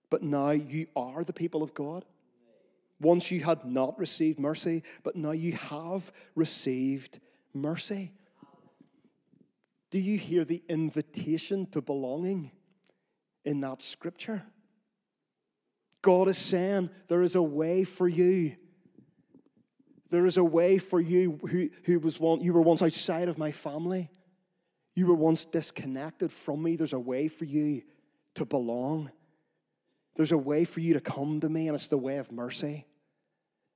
but 0.09 0.23
now 0.23 0.51
you 0.51 0.87
are 0.95 1.23
the 1.23 1.33
people 1.33 1.61
of 1.61 1.73
God. 1.73 2.05
Once 2.99 3.31
you 3.31 3.41
had 3.41 3.65
not 3.65 3.99
received 3.99 4.39
mercy, 4.39 4.81
but 5.03 5.15
now 5.15 5.31
you 5.31 5.51
have 5.53 6.11
received 6.35 7.19
mercy. 7.53 8.11
Do 9.91 9.99
you 9.99 10.17
hear 10.17 10.45
the 10.45 10.63
invitation 10.69 11.67
to 11.71 11.81
belonging 11.81 12.51
in 13.45 13.59
that 13.61 13.81
scripture? 13.81 14.43
God 16.03 16.27
is 16.27 16.37
saying 16.37 16.91
there 17.07 17.23
is 17.23 17.35
a 17.35 17.41
way 17.41 17.83
for 17.85 18.07
you. 18.07 18.55
There 20.11 20.27
is 20.27 20.37
a 20.37 20.43
way 20.43 20.77
for 20.77 21.01
you 21.01 21.39
who, 21.49 21.69
who 21.85 21.99
was 21.99 22.19
one, 22.19 22.41
you 22.41 22.53
were 22.53 22.61
once 22.61 22.83
outside 22.83 23.29
of 23.29 23.39
my 23.39 23.51
family. 23.51 24.11
You 24.93 25.07
were 25.07 25.15
once 25.15 25.45
disconnected 25.45 26.31
from 26.31 26.61
me. 26.61 26.75
There's 26.75 26.93
a 26.93 26.99
way 26.99 27.27
for 27.27 27.45
you 27.45 27.81
to 28.35 28.45
belong. 28.45 29.11
There's 30.15 30.33
a 30.33 30.37
way 30.37 30.65
for 30.65 30.81
you 30.81 30.93
to 30.93 30.99
come 30.99 31.39
to 31.39 31.49
me, 31.49 31.67
and 31.67 31.73
it's 31.73 31.87
the 31.87 31.97
way 31.97 32.17
of 32.17 32.31
mercy. 32.31 32.85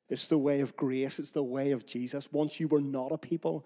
It's 0.09 0.27
the 0.27 0.37
way 0.37 0.59
of 0.59 0.75
grace. 0.75 1.19
It's 1.19 1.31
the 1.31 1.41
way 1.41 1.71
of 1.71 1.85
Jesus. 1.87 2.31
Once 2.31 2.59
you 2.59 2.67
were 2.67 2.81
not 2.81 3.11
a 3.11 3.17
people, 3.17 3.65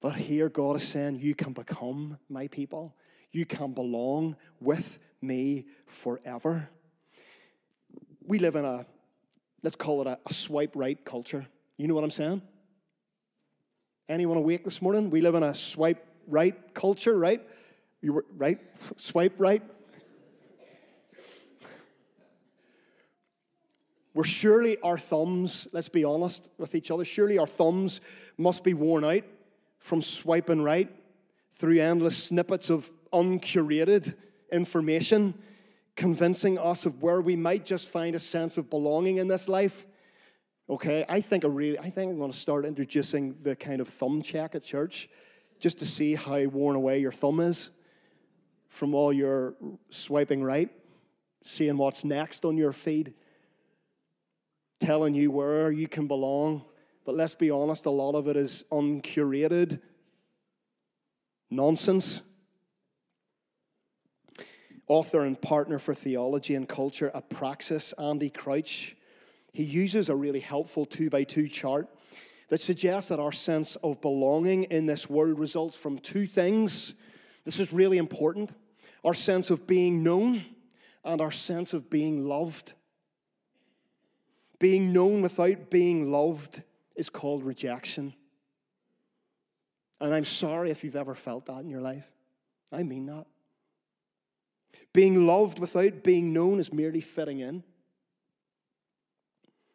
but 0.00 0.14
here 0.14 0.48
God 0.48 0.76
is 0.76 0.88
saying, 0.88 1.20
You 1.20 1.34
can 1.34 1.52
become 1.52 2.18
my 2.28 2.48
people. 2.48 2.96
You 3.30 3.44
can 3.44 3.72
belong 3.72 4.36
with 4.58 4.98
me 5.20 5.66
forever. 5.86 6.70
We 8.28 8.38
live 8.38 8.56
in 8.56 8.66
a, 8.66 8.84
let's 9.62 9.74
call 9.74 10.02
it 10.02 10.06
a, 10.06 10.18
a 10.26 10.34
swipe 10.34 10.72
right 10.74 11.02
culture. 11.02 11.46
You 11.78 11.88
know 11.88 11.94
what 11.94 12.04
I'm 12.04 12.10
saying? 12.10 12.42
Anyone 14.06 14.36
awake 14.36 14.64
this 14.64 14.82
morning? 14.82 15.08
We 15.08 15.22
live 15.22 15.34
in 15.34 15.42
a 15.42 15.54
swipe 15.54 16.06
right 16.26 16.54
culture, 16.74 17.18
right? 17.18 17.40
You 18.02 18.12
were 18.12 18.26
right? 18.36 18.58
Swipe 18.98 19.32
right? 19.38 19.62
Where 24.12 24.24
surely 24.24 24.78
our 24.82 24.98
thumbs, 24.98 25.66
let's 25.72 25.88
be 25.88 26.04
honest 26.04 26.50
with 26.58 26.74
each 26.74 26.90
other, 26.90 27.06
surely 27.06 27.38
our 27.38 27.46
thumbs 27.46 28.02
must 28.36 28.62
be 28.62 28.74
worn 28.74 29.04
out 29.04 29.24
from 29.78 30.02
swiping 30.02 30.62
right 30.62 30.90
through 31.52 31.80
endless 31.80 32.24
snippets 32.24 32.68
of 32.68 32.90
uncurated 33.10 34.14
information, 34.52 35.32
convincing 35.98 36.58
us 36.58 36.86
of 36.86 37.02
where 37.02 37.20
we 37.20 37.34
might 37.34 37.66
just 37.66 37.90
find 37.90 38.14
a 38.14 38.20
sense 38.20 38.56
of 38.56 38.70
belonging 38.70 39.16
in 39.16 39.26
this 39.26 39.48
life. 39.48 39.84
Okay, 40.70 41.04
I 41.08 41.20
think 41.20 41.44
I 41.44 41.48
really, 41.48 41.76
I 41.76 41.90
think 41.90 42.12
I'm 42.12 42.18
going 42.18 42.30
to 42.30 42.36
start 42.36 42.64
introducing 42.64 43.34
the 43.42 43.56
kind 43.56 43.80
of 43.80 43.88
thumb 43.88 44.22
check 44.22 44.54
at 44.54 44.62
church, 44.62 45.08
just 45.58 45.80
to 45.80 45.84
see 45.84 46.14
how 46.14 46.40
worn 46.44 46.76
away 46.76 47.00
your 47.00 47.10
thumb 47.10 47.40
is 47.40 47.70
from 48.68 48.94
all 48.94 49.12
your 49.12 49.56
swiping 49.90 50.40
right, 50.40 50.70
seeing 51.42 51.76
what's 51.76 52.04
next 52.04 52.44
on 52.44 52.56
your 52.56 52.72
feed 52.72 53.12
telling 54.78 55.14
you 55.14 55.32
where 55.32 55.72
you 55.72 55.88
can 55.88 56.06
belong. 56.06 56.64
But 57.04 57.16
let's 57.16 57.34
be 57.34 57.50
honest, 57.50 57.86
a 57.86 57.90
lot 57.90 58.14
of 58.14 58.28
it 58.28 58.36
is 58.36 58.64
uncurated 58.70 59.80
nonsense. 61.50 62.22
Author 64.88 65.24
and 65.24 65.40
partner 65.40 65.78
for 65.78 65.94
theology 65.94 66.54
and 66.54 66.68
culture 66.68 67.10
at 67.14 67.28
Praxis, 67.28 67.92
Andy 67.94 68.30
Crouch, 68.30 68.96
he 69.52 69.62
uses 69.62 70.08
a 70.08 70.16
really 70.16 70.40
helpful 70.40 70.86
two 70.86 71.10
by 71.10 71.24
two 71.24 71.48
chart 71.48 71.88
that 72.48 72.60
suggests 72.60 73.08
that 73.10 73.20
our 73.20 73.32
sense 73.32 73.76
of 73.76 74.00
belonging 74.00 74.64
in 74.64 74.86
this 74.86 75.10
world 75.10 75.38
results 75.38 75.78
from 75.78 75.98
two 75.98 76.26
things. 76.26 76.94
This 77.44 77.60
is 77.60 77.72
really 77.72 77.98
important 77.98 78.54
our 79.04 79.14
sense 79.14 79.50
of 79.50 79.66
being 79.66 80.02
known 80.02 80.44
and 81.04 81.20
our 81.20 81.30
sense 81.30 81.72
of 81.72 81.88
being 81.88 82.24
loved. 82.26 82.72
Being 84.58 84.92
known 84.92 85.22
without 85.22 85.70
being 85.70 86.10
loved 86.10 86.62
is 86.96 87.08
called 87.08 87.44
rejection. 87.44 88.12
And 90.00 90.12
I'm 90.12 90.24
sorry 90.24 90.70
if 90.70 90.82
you've 90.82 90.96
ever 90.96 91.14
felt 91.14 91.46
that 91.46 91.60
in 91.60 91.70
your 91.70 91.80
life. 91.80 92.10
I 92.72 92.82
mean 92.82 93.06
that. 93.06 93.26
Being 94.92 95.26
loved 95.26 95.58
without 95.58 96.02
being 96.02 96.32
known 96.32 96.60
is 96.60 96.72
merely 96.72 97.00
fitting 97.00 97.40
in. 97.40 97.62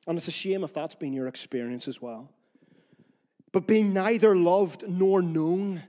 And 0.07 0.17
it's 0.17 0.27
a 0.27 0.31
shame 0.31 0.63
if 0.63 0.73
that's 0.73 0.95
been 0.95 1.13
your 1.13 1.27
experience 1.27 1.87
as 1.87 2.01
well. 2.01 2.29
But 3.51 3.67
being 3.67 3.93
neither 3.93 4.35
loved 4.35 4.87
nor 4.87 5.21
known 5.21 5.83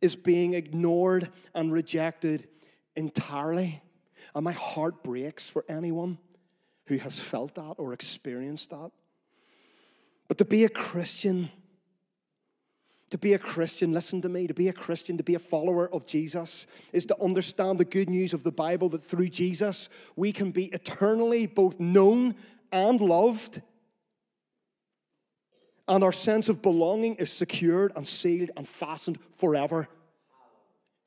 is 0.00 0.16
being 0.16 0.54
ignored 0.54 1.28
and 1.54 1.72
rejected 1.72 2.48
entirely. 2.96 3.82
And 4.34 4.44
my 4.44 4.52
heart 4.52 5.04
breaks 5.04 5.48
for 5.48 5.64
anyone 5.68 6.18
who 6.86 6.96
has 6.96 7.20
felt 7.20 7.54
that 7.54 7.74
or 7.78 7.92
experienced 7.92 8.70
that. 8.70 8.90
But 10.28 10.38
to 10.38 10.44
be 10.44 10.64
a 10.64 10.68
Christian, 10.68 11.50
to 13.10 13.18
be 13.18 13.34
a 13.34 13.38
Christian, 13.38 13.92
listen 13.92 14.20
to 14.22 14.28
me, 14.28 14.46
to 14.46 14.54
be 14.54 14.68
a 14.68 14.72
Christian, 14.72 15.16
to 15.16 15.22
be 15.22 15.36
a 15.36 15.38
follower 15.38 15.92
of 15.94 16.06
Jesus, 16.06 16.66
is 16.92 17.06
to 17.06 17.22
understand 17.22 17.78
the 17.78 17.84
good 17.84 18.10
news 18.10 18.32
of 18.32 18.42
the 18.42 18.50
Bible 18.50 18.88
that 18.90 19.02
through 19.02 19.28
Jesus 19.28 19.88
we 20.16 20.32
can 20.32 20.50
be 20.50 20.66
eternally 20.66 21.46
both 21.46 21.78
known 21.78 22.34
and 22.72 23.00
loved. 23.00 23.62
And 25.88 26.02
our 26.02 26.12
sense 26.12 26.48
of 26.48 26.62
belonging 26.62 27.14
is 27.16 27.30
secured 27.30 27.92
and 27.94 28.06
sealed 28.06 28.50
and 28.56 28.66
fastened 28.66 29.20
forever. 29.36 29.88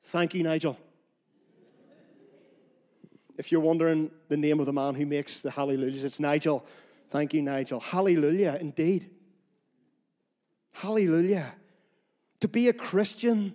Thank 0.04 0.32
you, 0.32 0.42
Nigel. 0.42 0.78
If 3.36 3.52
you're 3.52 3.60
wondering 3.60 4.10
the 4.28 4.38
name 4.38 4.58
of 4.58 4.66
the 4.66 4.72
man 4.72 4.94
who 4.94 5.04
makes 5.04 5.42
the 5.42 5.50
hallelujahs, 5.50 6.02
it's 6.02 6.20
Nigel. 6.20 6.64
Thank 7.10 7.34
you, 7.34 7.42
Nigel. 7.42 7.80
Hallelujah, 7.80 8.56
indeed. 8.58 9.10
Hallelujah. 10.72 11.46
To 12.40 12.48
be 12.48 12.68
a 12.68 12.72
Christian 12.72 13.54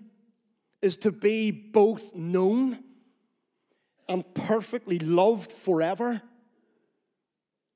is 0.81 0.97
to 0.97 1.11
be 1.11 1.51
both 1.51 2.13
known 2.13 2.83
and 4.07 4.23
perfectly 4.35 4.99
loved 4.99 5.51
forever, 5.51 6.21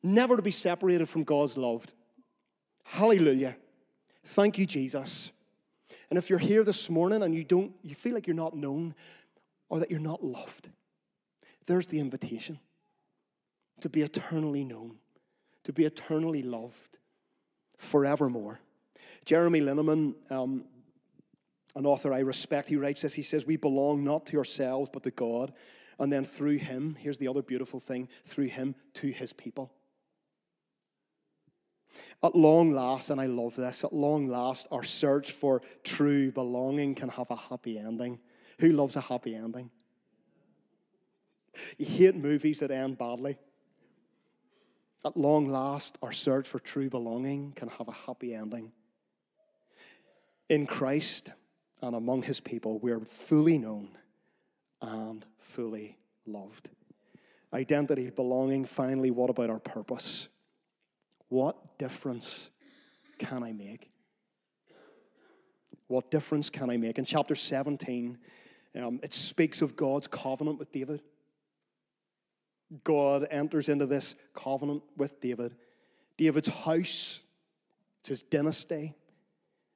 never 0.03 0.35
to 0.35 0.41
be 0.41 0.51
separated 0.51 1.09
from 1.09 1.23
God's 1.23 1.57
love. 1.57 1.85
Hallelujah. 2.83 3.57
Thank 4.23 4.57
you, 4.57 4.65
Jesus. 4.65 5.31
And 6.09 6.19
if 6.19 6.29
you're 6.29 6.39
here 6.39 6.63
this 6.63 6.89
morning 6.89 7.23
and 7.23 7.33
you 7.33 7.43
don't, 7.43 7.73
you 7.83 7.95
feel 7.95 8.13
like 8.13 8.27
you're 8.27 8.35
not 8.35 8.55
known 8.55 8.93
or 9.69 9.79
that 9.79 9.89
you're 9.89 9.99
not 9.99 10.23
loved, 10.23 10.69
there's 11.67 11.87
the 11.87 11.99
invitation 11.99 12.59
to 13.81 13.89
be 13.89 14.01
eternally 14.01 14.63
known, 14.63 14.97
to 15.63 15.73
be 15.73 15.85
eternally 15.85 16.43
loved 16.43 16.97
forevermore. 17.77 18.59
Jeremy 19.25 19.61
Linneman, 19.61 20.15
um, 20.31 20.65
an 21.75 21.85
author 21.85 22.13
I 22.13 22.19
respect, 22.19 22.69
he 22.69 22.75
writes 22.75 23.01
this. 23.01 23.13
He 23.13 23.21
says, 23.21 23.45
We 23.45 23.55
belong 23.55 24.03
not 24.03 24.25
to 24.27 24.37
ourselves, 24.37 24.89
but 24.91 25.03
to 25.03 25.11
God. 25.11 25.53
And 25.99 26.11
then 26.11 26.23
through 26.23 26.57
him, 26.57 26.95
here's 26.97 27.17
the 27.17 27.27
other 27.27 27.41
beautiful 27.41 27.79
thing 27.79 28.07
through 28.23 28.47
him 28.47 28.75
to 28.95 29.07
his 29.07 29.33
people. 29.33 29.71
At 32.23 32.35
long 32.35 32.71
last, 32.71 33.09
and 33.09 33.19
I 33.19 33.25
love 33.25 33.55
this, 33.55 33.83
at 33.83 33.93
long 33.93 34.27
last, 34.27 34.67
our 34.71 34.83
search 34.83 35.31
for 35.31 35.61
true 35.83 36.31
belonging 36.31 36.95
can 36.95 37.09
have 37.09 37.31
a 37.31 37.35
happy 37.35 37.77
ending. 37.77 38.19
Who 38.59 38.71
loves 38.71 38.95
a 38.95 39.01
happy 39.01 39.35
ending? 39.35 39.71
You 41.77 41.85
hate 41.85 42.15
movies 42.15 42.59
that 42.59 42.71
end 42.71 42.97
badly. 42.97 43.37
At 45.05 45.17
long 45.17 45.47
last, 45.49 45.97
our 46.01 46.11
search 46.11 46.47
for 46.47 46.59
true 46.59 46.89
belonging 46.89 47.53
can 47.53 47.69
have 47.69 47.87
a 47.87 47.93
happy 47.93 48.35
ending. 48.35 48.71
In 50.49 50.65
Christ 50.65 51.33
and 51.81 51.95
among 51.95 52.23
his 52.23 52.39
people, 52.39 52.79
we're 52.79 52.99
fully 52.99 53.57
known 53.57 53.89
and 54.81 55.25
fully 55.37 55.97
loved. 56.25 56.69
Identity, 57.53 58.09
belonging, 58.09 58.65
finally, 58.65 59.11
what 59.11 59.29
about 59.29 59.49
our 59.49 59.59
purpose? 59.59 60.27
What 61.29 61.77
difference 61.77 62.49
can 63.17 63.43
I 63.43 63.51
make? 63.51 63.89
What 65.87 66.11
difference 66.11 66.49
can 66.49 66.69
I 66.69 66.77
make? 66.77 66.99
In 66.99 67.05
chapter 67.05 67.33
17, 67.33 68.17
um, 68.75 68.99
it 69.01 69.13
speaks 69.13 69.61
of 69.61 69.75
God's 69.75 70.07
covenant 70.07 70.59
with 70.59 70.71
David. 70.71 71.01
God 72.83 73.27
enters 73.31 73.69
into 73.69 73.87
this 73.87 74.13
covenant 74.35 74.83
with 74.95 75.19
David. 75.19 75.55
David's 76.17 76.49
house, 76.49 77.21
it's 77.99 78.09
his 78.09 78.21
dynasty, 78.21 78.93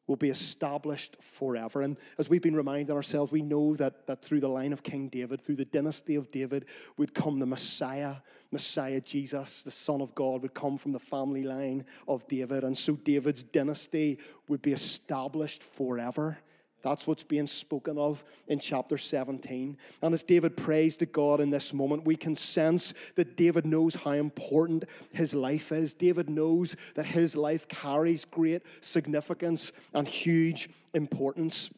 will 0.08 0.16
be 0.16 0.30
established 0.30 1.22
forever. 1.22 1.82
And 1.82 1.98
as 2.18 2.30
we've 2.30 2.42
been 2.42 2.56
reminding 2.56 2.96
ourselves, 2.96 3.32
we 3.32 3.42
know 3.42 3.76
that, 3.76 4.06
that 4.08 4.22
through 4.22 4.42
the 4.42 4.50
line 4.50 4.74
of 4.74 4.84
King 4.84 5.08
David, 5.08 5.42
through 5.42 5.56
the 5.56 5.66
dynasty 5.66 6.16
of 6.16 6.30
David, 6.32 6.66
would 6.98 7.14
come 7.14 7.40
the 7.40 7.46
Messiah, 7.46 8.16
Messiah 8.52 9.00
Jesus, 9.00 9.64
the 9.64 9.72
Son 9.72 10.02
of 10.02 10.14
God, 10.14 10.42
would 10.42 10.54
come 10.54 10.78
from 10.78 10.92
the 10.92 11.00
family 11.00 11.44
line 11.44 11.86
of 12.08 12.28
David. 12.28 12.64
And 12.64 12.78
so 12.78 12.96
David's 12.96 13.44
dynasty 13.44 14.20
would 14.48 14.62
be 14.62 14.74
established 14.74 15.64
forever. 15.64 16.38
That's 16.84 17.08
what's 17.08 17.24
being 17.24 17.48
spoken 17.48 17.98
of 17.98 18.24
in 18.48 18.60
chapter 18.60 18.98
17. 18.98 19.78
And 20.02 20.14
as 20.14 20.22
David 20.22 20.58
prays 20.58 20.98
to 20.98 21.06
God 21.06 21.40
in 21.40 21.50
this 21.50 21.74
moment, 21.74 22.06
we 22.06 22.18
can 22.18 22.36
sense 22.36 22.94
that 23.16 23.38
David 23.38 23.66
knows 23.66 23.96
how 23.96 24.12
important 24.12 24.84
his 25.12 25.34
life 25.34 25.72
is. 25.72 25.94
David 25.94 26.30
knows 26.30 26.76
that 26.96 27.06
his 27.06 27.36
life 27.36 27.68
carries 27.70 28.26
great 28.26 28.64
significance 28.82 29.72
and 29.94 30.08
huge 30.08 30.70
importance. 30.94 31.70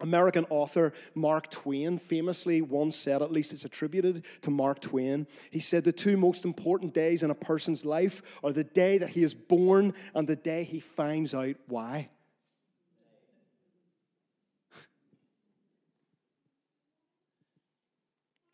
American 0.00 0.44
author 0.50 0.92
Mark 1.14 1.48
Twain 1.50 1.96
famously 1.96 2.60
once 2.60 2.96
said, 2.96 3.22
at 3.22 3.30
least 3.30 3.52
it's 3.52 3.64
attributed 3.64 4.24
to 4.42 4.50
Mark 4.50 4.80
Twain, 4.80 5.28
he 5.52 5.60
said, 5.60 5.84
The 5.84 5.92
two 5.92 6.16
most 6.16 6.44
important 6.44 6.92
days 6.92 7.22
in 7.22 7.30
a 7.30 7.34
person's 7.34 7.84
life 7.84 8.20
are 8.42 8.52
the 8.52 8.64
day 8.64 8.98
that 8.98 9.10
he 9.10 9.22
is 9.22 9.34
born 9.34 9.94
and 10.14 10.26
the 10.26 10.34
day 10.34 10.64
he 10.64 10.80
finds 10.80 11.32
out 11.32 11.54
why. 11.68 12.08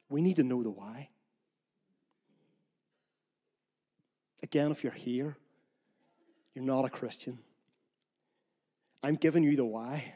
We 0.08 0.22
need 0.22 0.36
to 0.36 0.42
know 0.42 0.62
the 0.62 0.70
why. 0.70 1.10
Again, 4.42 4.70
if 4.70 4.82
you're 4.82 4.92
here, 4.92 5.36
you're 6.54 6.64
not 6.64 6.84
a 6.84 6.90
Christian. 6.90 7.38
I'm 9.02 9.16
giving 9.16 9.42
you 9.42 9.56
the 9.56 9.64
why. 9.64 10.14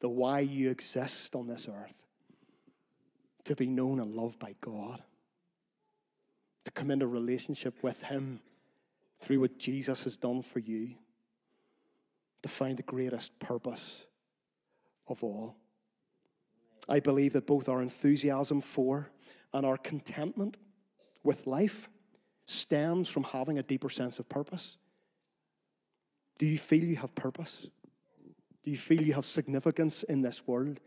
The 0.00 0.08
why 0.08 0.40
you 0.40 0.70
exist 0.70 1.34
on 1.34 1.46
this 1.46 1.68
earth. 1.68 2.06
To 3.44 3.56
be 3.56 3.66
known 3.66 4.00
and 4.00 4.12
loved 4.12 4.38
by 4.38 4.54
God. 4.60 5.02
To 6.64 6.70
come 6.70 6.90
into 6.90 7.06
relationship 7.06 7.82
with 7.82 8.02
Him 8.02 8.40
through 9.20 9.40
what 9.40 9.58
Jesus 9.58 10.04
has 10.04 10.16
done 10.16 10.42
for 10.42 10.60
you. 10.60 10.94
To 12.42 12.48
find 12.48 12.78
the 12.78 12.82
greatest 12.82 13.38
purpose 13.38 14.06
of 15.08 15.22
all. 15.22 15.56
I 16.88 17.00
believe 17.00 17.32
that 17.34 17.46
both 17.46 17.68
our 17.68 17.82
enthusiasm 17.82 18.60
for 18.60 19.10
and 19.52 19.64
our 19.66 19.76
contentment 19.76 20.58
with 21.22 21.46
life 21.46 21.88
stems 22.46 23.08
from 23.08 23.24
having 23.24 23.58
a 23.58 23.62
deeper 23.62 23.90
sense 23.90 24.18
of 24.18 24.28
purpose. 24.28 24.78
Do 26.38 26.46
you 26.46 26.58
feel 26.58 26.84
you 26.84 26.96
have 26.96 27.14
purpose? 27.14 27.68
Do 28.64 28.70
you 28.70 28.76
feel 28.76 29.02
you 29.02 29.12
have 29.14 29.24
significance 29.24 30.02
in 30.02 30.22
this 30.22 30.46
world? 30.46 30.80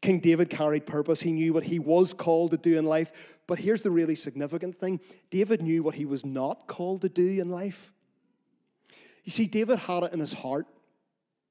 King 0.00 0.18
David 0.18 0.48
carried 0.48 0.86
purpose. 0.86 1.20
He 1.20 1.32
knew 1.32 1.52
what 1.52 1.64
he 1.64 1.78
was 1.78 2.14
called 2.14 2.52
to 2.52 2.56
do 2.56 2.78
in 2.78 2.86
life. 2.86 3.38
But 3.46 3.58
here's 3.58 3.82
the 3.82 3.90
really 3.90 4.14
significant 4.14 4.76
thing 4.76 5.00
David 5.30 5.62
knew 5.62 5.82
what 5.82 5.94
he 5.94 6.06
was 6.06 6.24
not 6.24 6.66
called 6.66 7.02
to 7.02 7.08
do 7.08 7.40
in 7.40 7.50
life. 7.50 7.92
You 9.24 9.32
see, 9.32 9.46
David 9.46 9.78
had 9.80 10.04
it 10.04 10.12
in 10.12 10.20
his 10.20 10.32
heart 10.32 10.66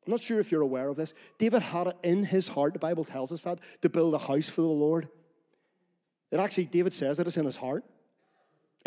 I'm 0.10 0.14
not 0.14 0.22
sure 0.22 0.40
if 0.40 0.52
you're 0.52 0.64
aware 0.64 0.90
of 0.90 0.96
this. 0.96 1.14
David 1.38 1.62
had 1.62 1.86
it 1.86 1.96
in 2.02 2.24
his 2.24 2.48
heart, 2.48 2.74
the 2.74 2.80
Bible 2.80 3.06
tells 3.06 3.32
us 3.32 3.44
that, 3.44 3.60
to 3.84 3.90
build 3.90 4.16
a 4.16 4.18
house 4.18 4.50
for 4.50 4.62
the 4.62 4.68
Lord. 4.68 5.08
It 6.32 6.40
actually, 6.40 6.66
David 6.66 6.96
says 6.96 7.18
that 7.18 7.28
it's 7.28 7.38
in 7.38 7.46
his 7.46 7.58
heart. 7.58 7.84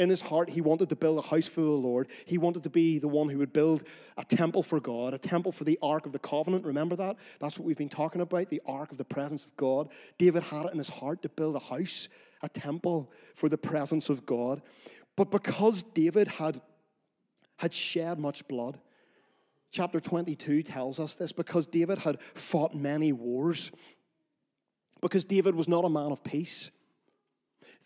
In 0.01 0.11
his 0.11 0.21
heart, 0.21 0.51
he 0.51 0.61
wanted 0.61 0.89
to 0.89 0.97
build 0.97 1.19
a 1.19 1.23
house 1.23 1.47
for 1.47 1.61
the 1.61 1.69
Lord. 1.69 2.09
He 2.25 2.39
wanted 2.39 2.65
to 2.65 2.71
be 2.71 2.99
the 2.99 3.07
one 3.07 3.29
who 3.29 3.39
would 3.39 3.53
build 3.53 3.85
a 4.19 4.25
temple 4.25 4.65
for 4.65 4.81
God, 4.81 5.15
a 5.15 5.19
temple 5.19 5.53
for 5.53 5.63
the 5.63 5.79
Ark 5.81 6.07
of 6.07 6.13
the 6.13 6.19
Covenant. 6.19 6.65
Remember 6.65 6.97
that? 6.97 7.19
That's 7.39 7.57
what 7.57 7.67
we've 7.67 7.79
been 7.79 7.89
talking 7.89 8.21
about 8.21 8.49
the 8.49 8.61
Ark 8.67 8.91
of 8.91 8.99
the 8.99 9.05
presence 9.05 9.45
of 9.45 9.57
God. 9.57 9.91
David 10.19 10.43
had 10.43 10.67
it 10.67 10.73
in 10.73 10.79
his 10.79 10.89
heart 10.89 11.23
to 11.23 11.29
build 11.29 11.55
a 11.55 11.61
house, 11.61 12.09
a 12.43 12.49
temple 12.49 13.13
for 13.37 13.49
the 13.49 13.57
presence 13.57 14.09
of 14.09 14.27
God. 14.27 14.61
But 15.15 15.31
because 15.31 15.85
David 15.85 16.27
had, 16.27 16.61
had 17.59 17.73
shed 17.73 18.19
much 18.19 18.49
blood, 18.49 18.81
Chapter 19.73 20.01
22 20.01 20.63
tells 20.63 21.01
us 21.01 21.17
this 21.17 21.33
because 21.33 21.67
David 21.67 21.99
had 21.99 22.21
fought 22.21 22.75
many 22.75 23.13
wars, 23.13 23.73
because 25.01 25.25
David 25.25 25.55
was 25.55 25.67
not 25.67 25.87
a 25.87 25.91
man 25.91 26.13
of 26.13 26.23
peace. 26.23 26.71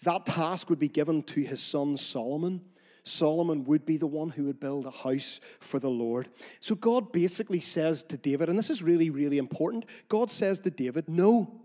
That 0.03 0.27
task 0.27 0.69
would 0.69 0.81
be 0.81 0.89
given 0.89 1.23
to 1.23 1.41
his 1.41 1.63
son 1.63 1.97
Solomon. 1.97 2.61
Solomon 3.05 3.63
would 3.65 3.87
be 3.87 3.97
the 3.99 4.07
one 4.07 4.31
who 4.31 4.45
would 4.45 4.59
build 4.59 4.85
a 4.85 4.91
house 4.91 5.41
for 5.61 5.79
the 5.79 5.89
Lord. 5.89 6.29
So 6.59 6.75
God 6.75 7.13
basically 7.13 7.61
says 7.61 8.03
to 8.05 8.17
David, 8.17 8.49
and 8.49 8.59
this 8.59 8.69
is 8.69 8.83
really, 8.83 9.11
really 9.11 9.39
important 9.39 9.87
God 10.09 10.29
says 10.29 10.59
to 10.61 10.71
David, 10.71 11.09
no 11.09 11.61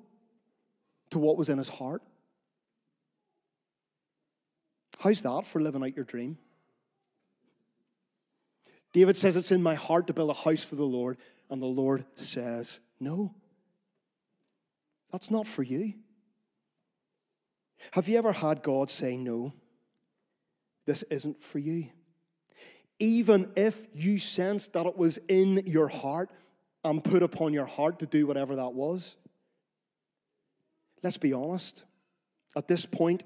to 1.09 1.17
what 1.17 1.35
was 1.35 1.49
in 1.49 1.57
his 1.57 1.67
heart. 1.67 2.03
How's 4.99 5.23
that 5.23 5.47
for 5.47 5.59
living 5.59 5.83
out 5.83 5.95
your 5.95 6.05
dream? 6.05 6.37
David 8.93 9.17
says, 9.17 9.35
It's 9.35 9.51
in 9.51 9.63
my 9.63 9.75
heart 9.75 10.07
to 10.07 10.13
build 10.13 10.29
a 10.29 10.33
house 10.33 10.63
for 10.63 10.75
the 10.75 10.83
Lord. 10.83 11.17
And 11.49 11.61
the 11.61 11.67
Lord 11.67 12.05
says, 12.15 12.79
No, 12.99 13.33
that's 15.11 15.31
not 15.31 15.47
for 15.47 15.63
you. 15.63 15.93
Have 17.91 18.07
you 18.07 18.17
ever 18.17 18.31
had 18.31 18.61
God 18.61 18.89
say, 18.89 19.17
No, 19.17 19.53
this 20.85 21.03
isn't 21.03 21.43
for 21.43 21.59
you? 21.59 21.87
Even 22.99 23.51
if 23.55 23.87
you 23.93 24.19
sensed 24.19 24.73
that 24.73 24.85
it 24.85 24.97
was 24.97 25.17
in 25.17 25.63
your 25.65 25.87
heart 25.87 26.29
and 26.83 27.03
put 27.03 27.23
upon 27.23 27.53
your 27.53 27.65
heart 27.65 27.99
to 27.99 28.05
do 28.05 28.25
whatever 28.27 28.55
that 28.55 28.73
was. 28.73 29.17
Let's 31.03 31.17
be 31.17 31.33
honest. 31.33 31.83
At 32.55 32.67
this 32.67 32.85
point 32.85 33.23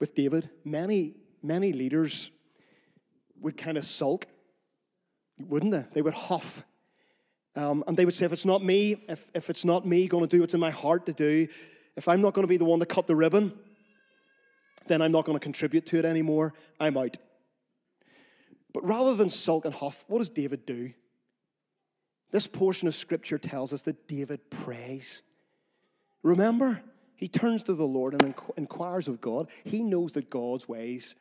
with 0.00 0.14
David, 0.14 0.48
many, 0.64 1.14
many 1.42 1.72
leaders 1.72 2.30
would 3.40 3.56
kind 3.56 3.76
of 3.76 3.84
sulk 3.84 4.26
wouldn't 5.38 5.72
they? 5.72 5.84
They 5.92 6.02
would 6.02 6.14
huff. 6.14 6.64
Um, 7.54 7.84
and 7.86 7.96
they 7.96 8.04
would 8.04 8.14
say, 8.14 8.26
if 8.26 8.32
it's 8.32 8.44
not 8.44 8.62
me, 8.62 9.04
if, 9.08 9.26
if 9.34 9.48
it's 9.50 9.64
not 9.64 9.86
me 9.86 10.06
going 10.06 10.24
to 10.24 10.28
do 10.28 10.40
what's 10.40 10.54
in 10.54 10.60
my 10.60 10.70
heart 10.70 11.06
to 11.06 11.12
do, 11.12 11.48
if 11.96 12.08
I'm 12.08 12.20
not 12.20 12.34
going 12.34 12.42
to 12.42 12.48
be 12.48 12.58
the 12.58 12.64
one 12.64 12.80
to 12.80 12.86
cut 12.86 13.06
the 13.06 13.16
ribbon, 13.16 13.52
then 14.86 15.00
I'm 15.00 15.12
not 15.12 15.24
going 15.24 15.36
to 15.36 15.42
contribute 15.42 15.86
to 15.86 15.98
it 15.98 16.04
anymore. 16.04 16.52
I'm 16.78 16.96
out. 16.96 17.16
But 18.72 18.84
rather 18.86 19.14
than 19.14 19.30
sulk 19.30 19.64
and 19.64 19.74
huff, 19.74 20.04
what 20.06 20.18
does 20.18 20.28
David 20.28 20.66
do? 20.66 20.92
This 22.30 22.46
portion 22.46 22.88
of 22.88 22.94
scripture 22.94 23.38
tells 23.38 23.72
us 23.72 23.84
that 23.84 24.06
David 24.06 24.50
prays. 24.50 25.22
Remember, 26.22 26.82
he 27.14 27.28
turns 27.28 27.62
to 27.64 27.74
the 27.74 27.86
Lord 27.86 28.12
and 28.12 28.34
inquires 28.58 29.08
of 29.08 29.20
God. 29.20 29.48
He 29.64 29.82
knows 29.82 30.12
that 30.12 30.28
God's 30.28 30.68
ways 30.68 31.14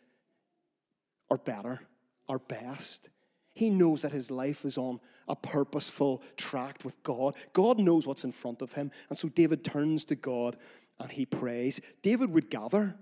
are 1.31 1.37
better, 1.37 1.79
are 2.27 2.39
best. 2.39 3.09
He 3.55 3.69
knows 3.69 4.01
that 4.01 4.11
his 4.11 4.29
life 4.29 4.65
is 4.65 4.77
on 4.77 4.99
a 5.29 5.35
purposeful 5.35 6.21
track 6.35 6.81
with 6.83 7.01
God. 7.03 7.35
God 7.53 7.79
knows 7.79 8.05
what's 8.05 8.25
in 8.25 8.33
front 8.33 8.61
of 8.61 8.73
him. 8.73 8.91
And 9.09 9.17
so 9.17 9.29
David 9.29 9.63
turns 9.63 10.03
to 10.05 10.15
God 10.15 10.57
and 10.99 11.09
he 11.09 11.25
prays. 11.25 11.79
David 12.01 12.31
would 12.31 12.49
gather 12.49 12.95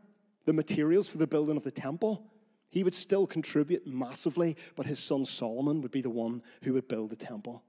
the 0.45 0.53
materials 0.53 1.09
for 1.09 1.17
the 1.17 1.27
building 1.27 1.57
of 1.57 1.63
the 1.63 1.71
temple. 1.71 2.31
He 2.69 2.83
would 2.83 2.93
still 2.93 3.25
contribute 3.25 3.87
massively, 3.87 4.55
but 4.75 4.85
his 4.85 4.99
son 4.99 5.25
Solomon 5.25 5.81
would 5.81 5.91
be 5.91 6.01
the 6.01 6.09
one 6.09 6.43
who 6.61 6.73
would 6.73 6.87
build 6.87 7.09
the 7.09 7.15
temple. 7.15 7.63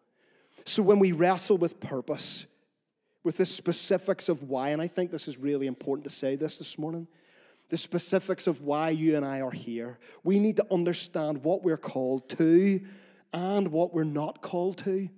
So 0.67 0.83
when 0.83 0.99
we 0.99 1.13
wrestle 1.13 1.57
with 1.57 1.81
purpose, 1.81 2.47
with 3.23 3.39
the 3.39 3.47
specifics 3.47 4.29
of 4.29 4.43
why, 4.43 4.71
and 4.71 4.83
I 4.83 4.89
think 4.89 5.11
this 5.11 5.27
is 5.27 5.39
really 5.39 5.67
important 5.67 6.05
to 6.05 6.11
say 6.11 6.37
this 6.37 6.59
this 6.59 6.79
morning 6.79 7.09
the 7.75 7.79
specifics 7.79 8.47
of 8.47 8.61
why 8.61 8.91
you 8.91 9.17
and 9.17 9.25
I 9.25 9.41
are 9.41 9.51
here. 9.51 9.99
We 10.23 10.39
need 10.39 10.59
to 10.59 10.67
understand 10.71 11.43
what 11.43 11.65
we're 11.65 11.77
called 11.77 12.29
to 12.29 12.81
and 13.33 13.67
what 13.67 13.93
we're 13.93 14.05
not 14.05 14.41
called 14.41 14.79
to. 14.85 15.09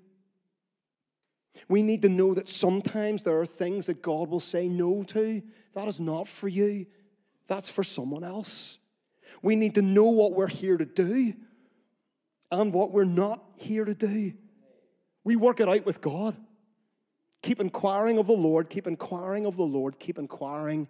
We 1.69 1.83
need 1.83 2.01
to 2.01 2.09
know 2.09 2.33
that 2.33 2.49
sometimes 2.49 3.23
there 3.23 3.39
are 3.39 3.45
things 3.45 3.85
that 3.89 4.01
God 4.01 4.31
will 4.31 4.41
say 4.41 4.69
no 4.69 5.03
to. 5.03 5.43
That 5.75 5.87
is 5.87 6.01
not 6.01 6.27
for 6.27 6.49
you, 6.49 6.87
that's 7.47 7.69
for 7.69 7.85
someone 7.85 8.25
else. 8.25 8.79
We 9.43 9.55
need 9.55 9.75
to 9.75 9.83
know 9.83 10.09
what 10.09 10.33
we're 10.33 10.47
here 10.47 10.79
to 10.79 10.87
do 10.87 11.35
and 12.51 12.73
what 12.73 12.91
we're 12.91 13.05
not 13.05 13.45
here 13.57 13.85
to 13.85 13.95
do. 13.95 14.33
We 15.25 15.37
work 15.37 15.61
it 15.61 15.69
out 15.69 15.85
with 15.85 16.01
God. 16.01 16.35
Keep 17.43 17.61
inquiring 17.61 18.17
of 18.17 18.29
the 18.29 18.33
Lord, 18.33 18.71
keep 18.71 18.87
inquiring 18.87 19.45
of 19.45 19.59
the 19.59 19.63
Lord, 19.63 19.99
keep 19.99 20.17
inquiring 20.17 20.89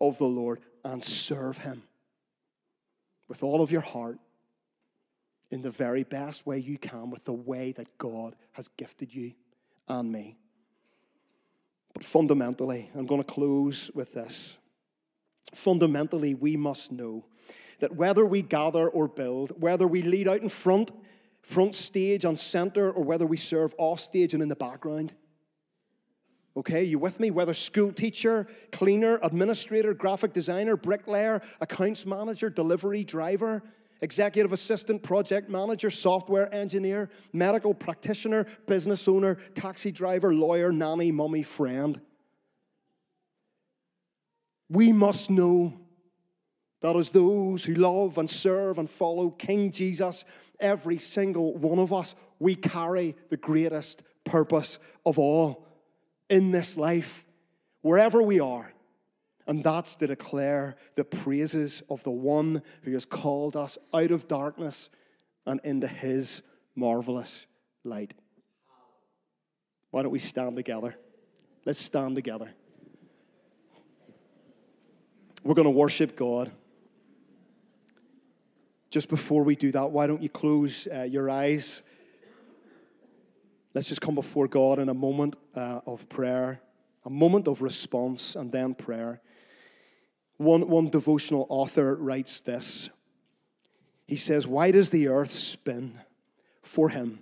of 0.00 0.18
the 0.18 0.24
Lord 0.24 0.60
and 0.84 1.02
serve 1.02 1.58
Him 1.58 1.82
with 3.28 3.42
all 3.42 3.62
of 3.62 3.70
your 3.70 3.80
heart 3.80 4.18
in 5.50 5.62
the 5.62 5.70
very 5.70 6.02
best 6.02 6.46
way 6.46 6.58
you 6.58 6.78
can, 6.78 7.10
with 7.10 7.24
the 7.24 7.32
way 7.32 7.72
that 7.72 7.98
God 7.98 8.34
has 8.52 8.68
gifted 8.68 9.14
you 9.14 9.32
and 9.88 10.10
me. 10.10 10.36
But 11.94 12.04
fundamentally, 12.04 12.90
I'm 12.94 13.06
going 13.06 13.22
to 13.22 13.26
close 13.32 13.90
with 13.94 14.12
this. 14.12 14.58
Fundamentally, 15.54 16.34
we 16.34 16.56
must 16.56 16.92
know 16.92 17.24
that 17.78 17.94
whether 17.94 18.26
we 18.26 18.42
gather 18.42 18.88
or 18.88 19.08
build, 19.08 19.60
whether 19.60 19.86
we 19.86 20.02
lead 20.02 20.28
out 20.28 20.42
in 20.42 20.48
front, 20.48 20.90
front 21.42 21.74
stage 21.74 22.24
on 22.24 22.36
center, 22.36 22.90
or 22.90 23.04
whether 23.04 23.26
we 23.26 23.36
serve 23.36 23.74
off 23.78 24.00
stage 24.00 24.34
and 24.34 24.42
in 24.42 24.48
the 24.48 24.56
background, 24.56 25.12
Okay, 26.56 26.84
you 26.84 26.98
with 26.98 27.20
me? 27.20 27.30
Whether 27.30 27.52
school 27.52 27.92
teacher, 27.92 28.46
cleaner, 28.72 29.18
administrator, 29.22 29.92
graphic 29.92 30.32
designer, 30.32 30.74
bricklayer, 30.76 31.42
accounts 31.60 32.06
manager, 32.06 32.48
delivery 32.48 33.04
driver, 33.04 33.62
executive 34.00 34.52
assistant, 34.52 35.02
project 35.02 35.50
manager, 35.50 35.90
software 35.90 36.52
engineer, 36.54 37.10
medical 37.34 37.74
practitioner, 37.74 38.46
business 38.66 39.06
owner, 39.06 39.34
taxi 39.54 39.92
driver, 39.92 40.32
lawyer, 40.32 40.72
nanny, 40.72 41.12
mummy, 41.12 41.42
friend. 41.42 42.00
We 44.70 44.92
must 44.92 45.30
know 45.30 45.74
that 46.80 46.96
as 46.96 47.10
those 47.10 47.64
who 47.64 47.74
love 47.74 48.16
and 48.16 48.28
serve 48.28 48.78
and 48.78 48.88
follow 48.88 49.28
King 49.30 49.72
Jesus, 49.72 50.24
every 50.58 50.98
single 50.98 51.54
one 51.54 51.78
of 51.78 51.92
us, 51.92 52.14
we 52.38 52.54
carry 52.54 53.14
the 53.28 53.36
greatest 53.36 54.02
purpose 54.24 54.78
of 55.04 55.18
all 55.18 55.65
in 56.28 56.50
this 56.50 56.76
life, 56.76 57.26
wherever 57.82 58.22
we 58.22 58.40
are. 58.40 58.72
And 59.46 59.62
that's 59.62 59.94
to 59.96 60.06
declare 60.08 60.76
the 60.96 61.04
praises 61.04 61.82
of 61.88 62.02
the 62.02 62.10
one 62.10 62.62
who 62.82 62.92
has 62.92 63.04
called 63.04 63.56
us 63.56 63.78
out 63.94 64.10
of 64.10 64.26
darkness 64.26 64.90
and 65.46 65.60
into 65.62 65.86
his 65.86 66.42
marvelous 66.74 67.46
light. 67.84 68.12
Why 69.90 70.02
don't 70.02 70.10
we 70.10 70.18
stand 70.18 70.56
together? 70.56 70.96
Let's 71.64 71.80
stand 71.80 72.16
together. 72.16 72.52
We're 75.44 75.54
going 75.54 75.64
to 75.64 75.70
worship 75.70 76.16
God. 76.16 76.50
Just 78.90 79.08
before 79.08 79.44
we 79.44 79.54
do 79.54 79.70
that, 79.72 79.90
why 79.90 80.06
don't 80.06 80.22
you 80.22 80.28
close 80.28 80.88
uh, 80.88 81.02
your 81.02 81.30
eyes? 81.30 81.82
Let's 83.76 83.90
just 83.90 84.00
come 84.00 84.14
before 84.14 84.48
God 84.48 84.78
in 84.78 84.88
a 84.88 84.94
moment 84.94 85.36
uh, 85.54 85.82
of 85.84 86.08
prayer, 86.08 86.62
a 87.04 87.10
moment 87.10 87.46
of 87.46 87.60
response, 87.60 88.34
and 88.34 88.50
then 88.50 88.74
prayer. 88.74 89.20
One, 90.38 90.66
one 90.66 90.88
devotional 90.88 91.46
author 91.50 91.94
writes 91.94 92.40
this. 92.40 92.88
He 94.06 94.16
says, 94.16 94.46
Why 94.46 94.70
does 94.70 94.88
the 94.88 95.08
earth 95.08 95.30
spin 95.30 96.00
for 96.62 96.88
him? 96.88 97.20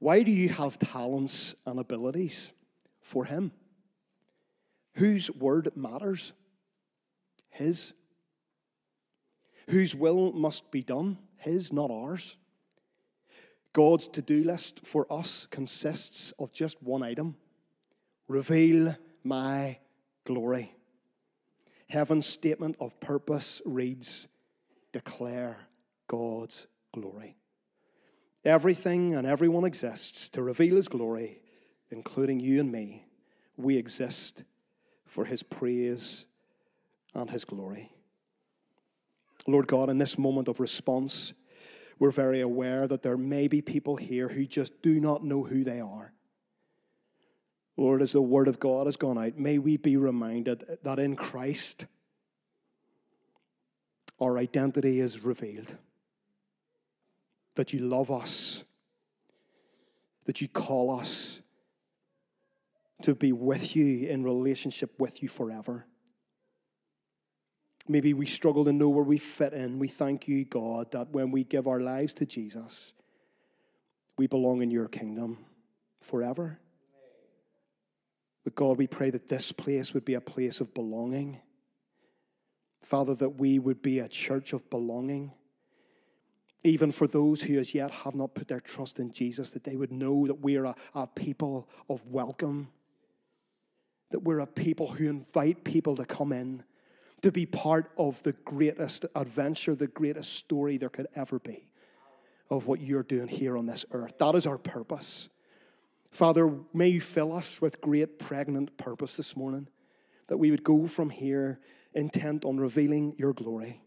Why 0.00 0.22
do 0.22 0.30
you 0.30 0.50
have 0.50 0.78
talents 0.78 1.54
and 1.64 1.80
abilities 1.80 2.52
for 3.00 3.24
him? 3.24 3.52
Whose 4.96 5.30
word 5.30 5.74
matters? 5.76 6.34
His. 7.48 7.94
Whose 9.70 9.94
will 9.94 10.30
must 10.32 10.70
be 10.70 10.82
done? 10.82 11.16
His, 11.38 11.72
not 11.72 11.90
ours. 11.90 12.36
God's 13.78 14.08
to 14.08 14.22
do 14.22 14.42
list 14.42 14.84
for 14.84 15.06
us 15.08 15.46
consists 15.52 16.32
of 16.40 16.52
just 16.52 16.82
one 16.82 17.00
item 17.04 17.36
reveal 18.26 18.96
my 19.22 19.78
glory. 20.24 20.74
Heaven's 21.88 22.26
statement 22.26 22.74
of 22.80 22.98
purpose 22.98 23.62
reads 23.64 24.26
declare 24.90 25.68
God's 26.08 26.66
glory. 26.92 27.36
Everything 28.44 29.14
and 29.14 29.24
everyone 29.24 29.64
exists 29.64 30.28
to 30.30 30.42
reveal 30.42 30.74
his 30.74 30.88
glory, 30.88 31.40
including 31.90 32.40
you 32.40 32.58
and 32.58 32.72
me. 32.72 33.06
We 33.56 33.76
exist 33.76 34.42
for 35.06 35.24
his 35.24 35.44
praise 35.44 36.26
and 37.14 37.30
his 37.30 37.44
glory. 37.44 37.92
Lord 39.46 39.68
God, 39.68 39.88
in 39.88 39.98
this 39.98 40.18
moment 40.18 40.48
of 40.48 40.58
response, 40.58 41.32
we're 41.98 42.10
very 42.10 42.40
aware 42.40 42.86
that 42.86 43.02
there 43.02 43.16
may 43.16 43.48
be 43.48 43.60
people 43.60 43.96
here 43.96 44.28
who 44.28 44.46
just 44.46 44.82
do 44.82 45.00
not 45.00 45.24
know 45.24 45.42
who 45.42 45.64
they 45.64 45.80
are. 45.80 46.12
Lord, 47.76 48.02
as 48.02 48.12
the 48.12 48.22
word 48.22 48.48
of 48.48 48.58
God 48.58 48.86
has 48.86 48.96
gone 48.96 49.18
out, 49.18 49.38
may 49.38 49.58
we 49.58 49.76
be 49.76 49.96
reminded 49.96 50.64
that 50.82 50.98
in 50.98 51.14
Christ 51.16 51.86
our 54.20 54.36
identity 54.36 55.00
is 55.00 55.24
revealed. 55.24 55.76
That 57.54 57.72
you 57.72 57.80
love 57.80 58.10
us, 58.10 58.64
that 60.26 60.40
you 60.40 60.48
call 60.48 60.90
us 60.90 61.40
to 63.02 63.14
be 63.14 63.32
with 63.32 63.76
you 63.76 64.08
in 64.08 64.24
relationship 64.24 64.98
with 64.98 65.22
you 65.22 65.28
forever. 65.28 65.86
Maybe 67.88 68.12
we 68.12 68.26
struggle 68.26 68.66
to 68.66 68.72
know 68.72 68.90
where 68.90 69.04
we 69.04 69.16
fit 69.16 69.54
in. 69.54 69.78
We 69.78 69.88
thank 69.88 70.28
you, 70.28 70.44
God, 70.44 70.92
that 70.92 71.10
when 71.10 71.30
we 71.30 71.44
give 71.44 71.66
our 71.66 71.80
lives 71.80 72.12
to 72.14 72.26
Jesus, 72.26 72.92
we 74.18 74.26
belong 74.26 74.60
in 74.60 74.70
your 74.70 74.88
kingdom 74.88 75.38
forever. 76.00 76.58
But 78.44 78.54
God, 78.54 78.76
we 78.76 78.86
pray 78.86 79.10
that 79.10 79.28
this 79.28 79.52
place 79.52 79.94
would 79.94 80.04
be 80.04 80.14
a 80.14 80.20
place 80.20 80.60
of 80.60 80.74
belonging. 80.74 81.40
Father, 82.80 83.14
that 83.14 83.30
we 83.30 83.58
would 83.58 83.80
be 83.80 84.00
a 84.00 84.08
church 84.08 84.52
of 84.52 84.68
belonging. 84.68 85.32
Even 86.64 86.92
for 86.92 87.06
those 87.06 87.40
who 87.40 87.58
as 87.58 87.74
yet 87.74 87.90
have 87.90 88.14
not 88.14 88.34
put 88.34 88.48
their 88.48 88.60
trust 88.60 89.00
in 89.00 89.12
Jesus, 89.12 89.52
that 89.52 89.64
they 89.64 89.76
would 89.76 89.92
know 89.92 90.26
that 90.26 90.40
we 90.42 90.56
are 90.56 90.66
a, 90.66 90.74
a 90.94 91.06
people 91.06 91.68
of 91.88 92.04
welcome, 92.06 92.68
that 94.10 94.20
we're 94.20 94.40
a 94.40 94.46
people 94.46 94.88
who 94.88 95.08
invite 95.08 95.64
people 95.64 95.96
to 95.96 96.04
come 96.04 96.32
in 96.32 96.62
to 97.22 97.32
be 97.32 97.46
part 97.46 97.90
of 97.96 98.22
the 98.22 98.32
greatest 98.44 99.06
adventure, 99.14 99.74
the 99.74 99.88
greatest 99.88 100.34
story 100.34 100.76
there 100.76 100.88
could 100.88 101.08
ever 101.16 101.38
be 101.38 101.70
of 102.50 102.66
what 102.66 102.80
you're 102.80 103.02
doing 103.02 103.28
here 103.28 103.56
on 103.56 103.66
this 103.66 103.84
earth. 103.92 104.16
That 104.18 104.34
is 104.34 104.46
our 104.46 104.58
purpose. 104.58 105.28
Father, 106.10 106.50
may 106.72 106.88
you 106.88 107.00
fill 107.00 107.34
us 107.34 107.60
with 107.60 107.80
great 107.80 108.18
pregnant 108.18 108.76
purpose 108.78 109.16
this 109.16 109.36
morning, 109.36 109.68
that 110.28 110.38
we 110.38 110.50
would 110.50 110.64
go 110.64 110.86
from 110.86 111.10
here 111.10 111.60
intent 111.94 112.44
on 112.44 112.58
revealing 112.58 113.14
your 113.18 113.32
glory. 113.32 113.80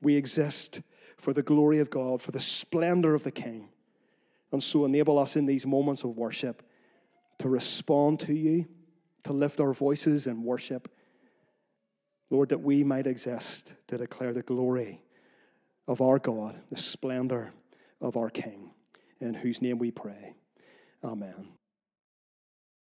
We 0.00 0.14
exist 0.14 0.82
for 1.16 1.32
the 1.32 1.42
glory 1.42 1.80
of 1.80 1.90
God, 1.90 2.22
for 2.22 2.30
the 2.30 2.40
splendor 2.40 3.14
of 3.14 3.24
the 3.24 3.32
King. 3.32 3.70
And 4.52 4.62
so 4.62 4.84
enable 4.84 5.18
us 5.18 5.36
in 5.36 5.46
these 5.46 5.66
moments 5.66 6.04
of 6.04 6.16
worship 6.16 6.62
to 7.38 7.48
respond 7.48 8.20
to 8.20 8.34
you, 8.34 8.66
to 9.24 9.32
lift 9.32 9.60
our 9.60 9.74
voices 9.74 10.26
in 10.26 10.44
worship 10.44 10.88
Lord, 12.30 12.50
that 12.50 12.60
we 12.60 12.84
might 12.84 13.06
exist 13.06 13.74
to 13.86 13.98
declare 13.98 14.32
the 14.32 14.42
glory 14.42 15.00
of 15.86 16.00
our 16.00 16.18
God, 16.18 16.54
the 16.70 16.76
splendor 16.76 17.52
of 18.00 18.16
our 18.16 18.30
King, 18.30 18.70
in 19.20 19.34
whose 19.34 19.62
name 19.62 19.78
we 19.78 19.90
pray. 19.90 20.34
Amen. 21.02 21.57